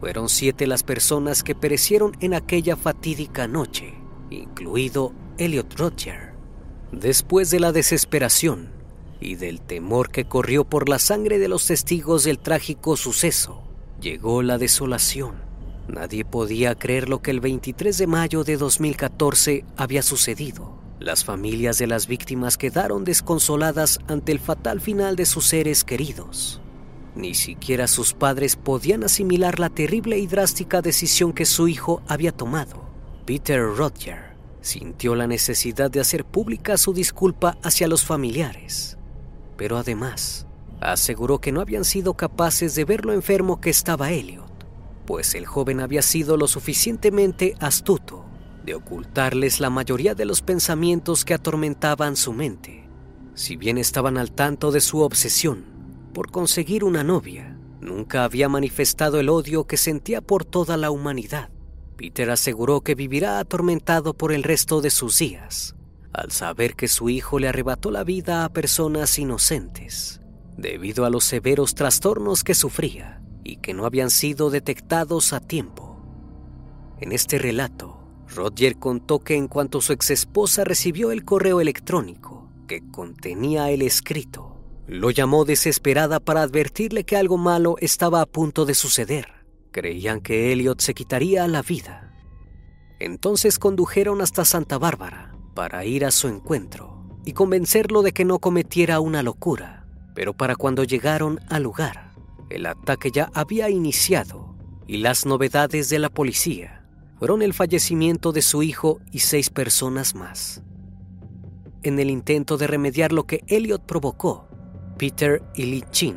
fueron 0.00 0.28
siete 0.28 0.66
las 0.66 0.82
personas 0.82 1.42
que 1.42 1.54
perecieron 1.54 2.16
en 2.20 2.34
aquella 2.34 2.76
fatídica 2.76 3.48
noche, 3.48 3.94
incluido 4.30 5.12
Elliot 5.38 5.74
Roger. 5.78 6.34
Después 6.92 7.50
de 7.50 7.58
la 7.58 7.72
desesperación 7.72 8.70
y 9.20 9.34
del 9.34 9.60
temor 9.60 10.10
que 10.10 10.26
corrió 10.26 10.64
por 10.64 10.88
la 10.88 10.98
sangre 10.98 11.38
de 11.38 11.48
los 11.48 11.66
testigos 11.66 12.22
del 12.24 12.38
trágico 12.38 12.96
suceso, 12.96 13.62
llegó 14.00 14.42
la 14.42 14.58
desolación. 14.58 15.42
Nadie 15.88 16.24
podía 16.24 16.74
creer 16.76 17.08
lo 17.08 17.20
que 17.20 17.32
el 17.32 17.40
23 17.40 17.98
de 17.98 18.06
mayo 18.06 18.44
de 18.44 18.56
2014 18.56 19.64
había 19.76 20.02
sucedido. 20.02 20.78
Las 21.00 21.24
familias 21.24 21.78
de 21.78 21.88
las 21.88 22.06
víctimas 22.06 22.56
quedaron 22.56 23.04
desconsoladas 23.04 23.98
ante 24.06 24.30
el 24.30 24.38
fatal 24.38 24.80
final 24.80 25.16
de 25.16 25.26
sus 25.26 25.46
seres 25.46 25.82
queridos. 25.82 26.60
Ni 27.14 27.34
siquiera 27.34 27.86
sus 27.86 28.12
padres 28.12 28.56
podían 28.56 29.04
asimilar 29.04 29.60
la 29.60 29.70
terrible 29.70 30.18
y 30.18 30.26
drástica 30.26 30.82
decisión 30.82 31.32
que 31.32 31.46
su 31.46 31.68
hijo 31.68 32.02
había 32.08 32.32
tomado. 32.32 32.82
Peter 33.24 33.62
Roger 33.62 34.34
sintió 34.60 35.14
la 35.14 35.26
necesidad 35.26 35.90
de 35.90 36.00
hacer 36.00 36.24
pública 36.24 36.76
su 36.76 36.92
disculpa 36.92 37.56
hacia 37.62 37.86
los 37.86 38.04
familiares, 38.04 38.98
pero 39.56 39.76
además 39.76 40.46
aseguró 40.80 41.40
que 41.40 41.52
no 41.52 41.60
habían 41.60 41.84
sido 41.84 42.14
capaces 42.14 42.74
de 42.74 42.84
ver 42.84 43.04
lo 43.04 43.12
enfermo 43.12 43.60
que 43.60 43.70
estaba 43.70 44.10
Elliot, 44.10 44.66
pues 45.06 45.34
el 45.34 45.46
joven 45.46 45.80
había 45.80 46.02
sido 46.02 46.36
lo 46.36 46.48
suficientemente 46.48 47.54
astuto 47.60 48.24
de 48.64 48.74
ocultarles 48.74 49.60
la 49.60 49.70
mayoría 49.70 50.14
de 50.14 50.24
los 50.24 50.42
pensamientos 50.42 51.24
que 51.24 51.34
atormentaban 51.34 52.16
su 52.16 52.32
mente. 52.32 52.88
Si 53.34 53.56
bien 53.56 53.78
estaban 53.78 54.16
al 54.16 54.32
tanto 54.32 54.72
de 54.72 54.80
su 54.80 55.00
obsesión 55.00 55.73
por 56.14 56.30
conseguir 56.30 56.84
una 56.84 57.04
novia, 57.04 57.58
nunca 57.80 58.24
había 58.24 58.48
manifestado 58.48 59.20
el 59.20 59.28
odio 59.28 59.66
que 59.66 59.76
sentía 59.76 60.22
por 60.22 60.46
toda 60.46 60.78
la 60.78 60.90
humanidad. 60.90 61.50
Peter 61.96 62.30
aseguró 62.30 62.80
que 62.80 62.94
vivirá 62.94 63.38
atormentado 63.38 64.14
por 64.14 64.32
el 64.32 64.42
resto 64.42 64.80
de 64.80 64.90
sus 64.90 65.18
días, 65.18 65.76
al 66.12 66.30
saber 66.30 66.74
que 66.76 66.88
su 66.88 67.10
hijo 67.10 67.38
le 67.38 67.48
arrebató 67.48 67.90
la 67.90 68.04
vida 68.04 68.44
a 68.44 68.48
personas 68.48 69.18
inocentes, 69.18 70.22
debido 70.56 71.04
a 71.04 71.10
los 71.10 71.24
severos 71.24 71.74
trastornos 71.74 72.44
que 72.44 72.54
sufría 72.54 73.20
y 73.42 73.56
que 73.56 73.74
no 73.74 73.84
habían 73.84 74.10
sido 74.10 74.48
detectados 74.48 75.32
a 75.32 75.40
tiempo. 75.40 76.00
En 77.00 77.12
este 77.12 77.38
relato, 77.38 77.98
Roger 78.34 78.78
contó 78.78 79.18
que 79.18 79.34
en 79.34 79.48
cuanto 79.48 79.80
su 79.80 79.92
exesposa 79.92 80.64
recibió 80.64 81.10
el 81.10 81.24
correo 81.24 81.60
electrónico 81.60 82.48
que 82.66 82.88
contenía 82.90 83.70
el 83.70 83.82
escrito, 83.82 84.53
lo 84.86 85.10
llamó 85.10 85.44
desesperada 85.44 86.20
para 86.20 86.42
advertirle 86.42 87.04
que 87.04 87.16
algo 87.16 87.38
malo 87.38 87.76
estaba 87.80 88.20
a 88.20 88.26
punto 88.26 88.66
de 88.66 88.74
suceder. 88.74 89.28
Creían 89.70 90.20
que 90.20 90.52
Elliot 90.52 90.80
se 90.80 90.94
quitaría 90.94 91.46
la 91.48 91.62
vida. 91.62 92.12
Entonces 93.00 93.58
condujeron 93.58 94.20
hasta 94.20 94.44
Santa 94.44 94.78
Bárbara 94.78 95.34
para 95.54 95.84
ir 95.84 96.04
a 96.04 96.10
su 96.10 96.28
encuentro 96.28 97.02
y 97.24 97.32
convencerlo 97.32 98.02
de 98.02 98.12
que 98.12 98.24
no 98.24 98.38
cometiera 98.38 99.00
una 99.00 99.22
locura. 99.22 99.86
Pero 100.14 100.34
para 100.34 100.54
cuando 100.54 100.84
llegaron 100.84 101.40
al 101.48 101.62
lugar, 101.62 102.12
el 102.50 102.66
ataque 102.66 103.10
ya 103.10 103.30
había 103.34 103.70
iniciado 103.70 104.54
y 104.86 104.98
las 104.98 105.26
novedades 105.26 105.88
de 105.88 105.98
la 105.98 106.10
policía 106.10 106.86
fueron 107.18 107.42
el 107.42 107.54
fallecimiento 107.54 108.32
de 108.32 108.42
su 108.42 108.62
hijo 108.62 109.00
y 109.10 109.20
seis 109.20 109.50
personas 109.50 110.14
más. 110.14 110.62
En 111.82 111.98
el 111.98 112.10
intento 112.10 112.56
de 112.56 112.66
remediar 112.66 113.12
lo 113.12 113.24
que 113.24 113.42
Elliot 113.46 113.84
provocó, 113.86 114.48
Peter 114.98 115.42
y 115.54 115.64
Lee 115.64 115.84
Chin 115.90 116.16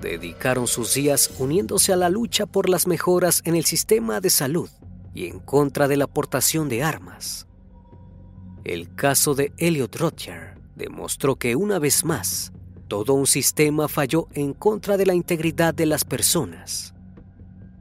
dedicaron 0.00 0.66
sus 0.66 0.94
días 0.94 1.30
uniéndose 1.38 1.92
a 1.92 1.96
la 1.96 2.08
lucha 2.08 2.46
por 2.46 2.68
las 2.68 2.86
mejoras 2.86 3.42
en 3.44 3.56
el 3.56 3.64
sistema 3.64 4.20
de 4.20 4.30
salud 4.30 4.70
y 5.14 5.26
en 5.26 5.40
contra 5.40 5.88
de 5.88 5.96
la 5.96 6.04
aportación 6.04 6.68
de 6.68 6.82
armas. 6.82 7.46
El 8.64 8.94
caso 8.94 9.34
de 9.34 9.52
Elliot 9.56 9.94
Roger 9.96 10.58
demostró 10.76 11.36
que 11.36 11.56
una 11.56 11.78
vez 11.78 12.04
más, 12.04 12.52
todo 12.86 13.14
un 13.14 13.26
sistema 13.26 13.88
falló 13.88 14.28
en 14.32 14.52
contra 14.52 14.96
de 14.96 15.06
la 15.06 15.14
integridad 15.14 15.74
de 15.74 15.86
las 15.86 16.04
personas 16.04 16.94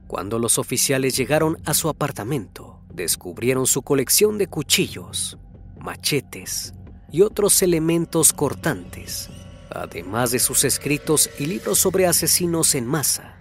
cuando 0.07 0.39
los 0.39 0.57
oficiales 0.57 1.15
llegaron 1.17 1.57
a 1.65 1.73
su 1.73 1.89
apartamento, 1.89 2.79
descubrieron 2.93 3.67
su 3.67 3.81
colección 3.81 4.37
de 4.37 4.47
cuchillos, 4.47 5.37
machetes 5.79 6.73
y 7.11 7.21
otros 7.21 7.61
elementos 7.61 8.33
cortantes, 8.33 9.29
además 9.69 10.31
de 10.31 10.39
sus 10.39 10.63
escritos 10.63 11.29
y 11.39 11.45
libros 11.45 11.79
sobre 11.79 12.07
asesinos 12.07 12.75
en 12.75 12.85
masa. 12.85 13.37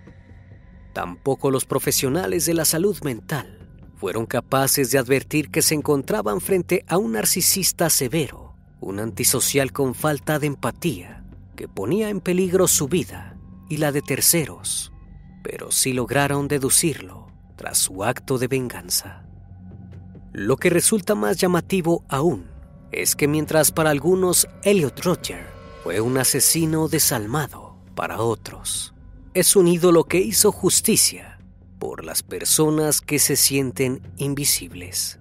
Tampoco 0.93 1.51
los 1.51 1.65
profesionales 1.65 2.47
de 2.47 2.55
la 2.55 2.65
salud 2.65 2.99
mental 3.03 3.59
fueron 3.97 4.27
capaces 4.27 4.91
de 4.91 4.99
advertir 4.99 5.51
que 5.51 5.63
se 5.63 5.75
encontraban 5.75 6.41
frente 6.41 6.85
a 6.89 6.99
un 6.99 7.13
narcisista 7.13 7.91
severo, 7.91 8.55
un 8.81 9.01
antisocial 9.01 9.73
con 9.73 9.95
falta 9.95 10.39
de 10.39 10.47
empatía, 10.49 11.25
que 11.55 11.69
ponía 11.69 12.09
en 12.09 12.21
peligro 12.21 12.69
su 12.69 12.89
vida 12.89 13.37
y 13.69 13.79
la 13.79 13.93
de 13.93 14.03
terceros 14.03 14.93
pero 15.47 15.71
sí 15.71 15.93
lograron 15.93 16.49
deducirlo 16.49 17.29
tras 17.55 17.79
su 17.79 18.03
acto 18.03 18.37
de 18.37 18.49
venganza. 18.49 19.23
Lo 20.33 20.57
que 20.57 20.71
resulta 20.71 21.15
más 21.15 21.37
llamativo 21.37 22.05
aún 22.09 22.51
es 22.91 23.15
que 23.15 23.29
mientras 23.29 23.71
para 23.71 23.91
algunos 23.91 24.49
Elliot 24.65 24.99
Roger 25.05 25.47
fue 25.87 26.01
un 26.01 26.19
asesino 26.19 26.89
desalmado, 26.89 27.77
para 27.95 28.19
otros 28.19 28.93
es 29.35 29.55
un 29.55 29.69
ídolo 29.69 30.03
que 30.03 30.19
hizo 30.19 30.51
justicia 30.51 31.39
por 31.79 32.05
las 32.05 32.25
personas 32.25 33.01
que 33.01 33.21
se 33.21 33.37
sienten 33.37 34.03
invisibles. 34.17 35.21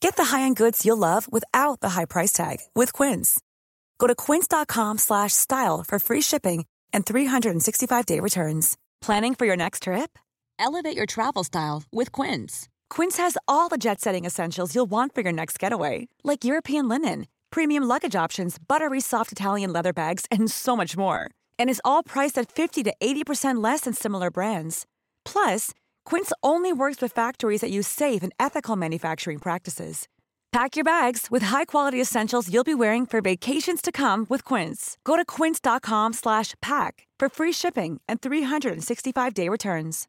Get 0.00 0.16
the 0.16 0.24
high-end 0.24 0.56
goods 0.56 0.84
you'll 0.86 0.96
love 0.96 1.30
without 1.30 1.80
the 1.80 1.90
high 1.90 2.06
price 2.06 2.32
tag 2.32 2.58
with 2.74 2.92
Quince. 2.92 3.40
Go 3.98 4.06
to 4.06 4.14
quince.com 4.14 4.98
slash 4.98 5.32
style 5.32 5.84
for 5.86 5.98
free 5.98 6.22
shipping 6.22 6.64
and 6.92 7.04
365-day 7.04 8.18
returns. 8.20 8.76
Planning 9.00 9.34
for 9.34 9.46
your 9.46 9.56
next 9.56 9.84
trip? 9.84 10.18
Elevate 10.58 10.96
your 10.96 11.06
travel 11.06 11.44
style 11.44 11.84
with 11.92 12.12
Quince. 12.12 12.68
Quince 12.88 13.18
has 13.18 13.36
all 13.46 13.68
the 13.68 13.78
jet-setting 13.78 14.24
essentials 14.24 14.74
you'll 14.74 14.90
want 14.90 15.14
for 15.14 15.20
your 15.20 15.32
next 15.32 15.58
getaway, 15.58 16.08
like 16.24 16.44
European 16.44 16.88
linen, 16.88 17.26
premium 17.50 17.84
luggage 17.84 18.16
options, 18.16 18.56
buttery 18.58 19.00
soft 19.00 19.32
Italian 19.32 19.72
leather 19.72 19.92
bags, 19.92 20.24
and 20.30 20.50
so 20.50 20.76
much 20.76 20.96
more. 20.96 21.30
And 21.58 21.68
is 21.68 21.82
all 21.84 22.02
priced 22.02 22.38
at 22.38 22.50
50 22.50 22.82
to 22.84 22.94
80% 23.02 23.62
less 23.62 23.82
than 23.82 23.92
similar 23.92 24.30
brands. 24.30 24.86
Plus, 25.24 25.72
Quince 26.10 26.32
only 26.42 26.72
works 26.72 27.00
with 27.00 27.14
factories 27.14 27.60
that 27.60 27.70
use 27.70 27.86
safe 27.86 28.24
and 28.24 28.32
ethical 28.36 28.74
manufacturing 28.74 29.38
practices. 29.38 30.08
Pack 30.50 30.74
your 30.74 30.84
bags 30.84 31.28
with 31.30 31.44
high-quality 31.44 32.00
essentials 32.00 32.48
you'll 32.52 32.64
be 32.64 32.74
wearing 32.74 33.06
for 33.06 33.20
vacations 33.20 33.80
to 33.80 33.92
come 33.92 34.26
with 34.28 34.44
Quince. 34.44 34.96
Go 35.04 35.14
to 35.16 35.24
quince.com/pack 35.24 37.06
for 37.20 37.28
free 37.28 37.52
shipping 37.52 38.00
and 38.08 38.18
365-day 38.20 39.48
returns. 39.48 40.08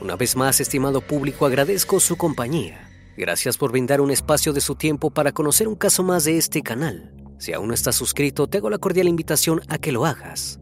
Una 0.00 0.14
vez 0.16 0.36
más, 0.36 0.60
estimado 0.60 1.00
público, 1.00 1.44
agradezco 1.44 1.98
su 1.98 2.16
compañía. 2.16 2.88
Gracias 3.16 3.58
por 3.58 3.72
brindar 3.72 4.00
un 4.00 4.12
espacio 4.12 4.52
de 4.52 4.60
su 4.60 4.76
tiempo 4.76 5.10
para 5.10 5.32
conocer 5.32 5.66
un 5.66 5.74
caso 5.74 6.04
más 6.04 6.22
de 6.22 6.38
este 6.38 6.62
canal. 6.62 7.12
Si 7.40 7.52
aún 7.52 7.66
no 7.66 7.74
estás 7.74 7.96
suscrito, 7.96 8.46
te 8.46 8.58
hago 8.58 8.70
la 8.70 8.78
cordial 8.78 9.08
invitación 9.08 9.60
a 9.68 9.78
que 9.78 9.90
lo 9.90 10.06
hagas 10.06 10.61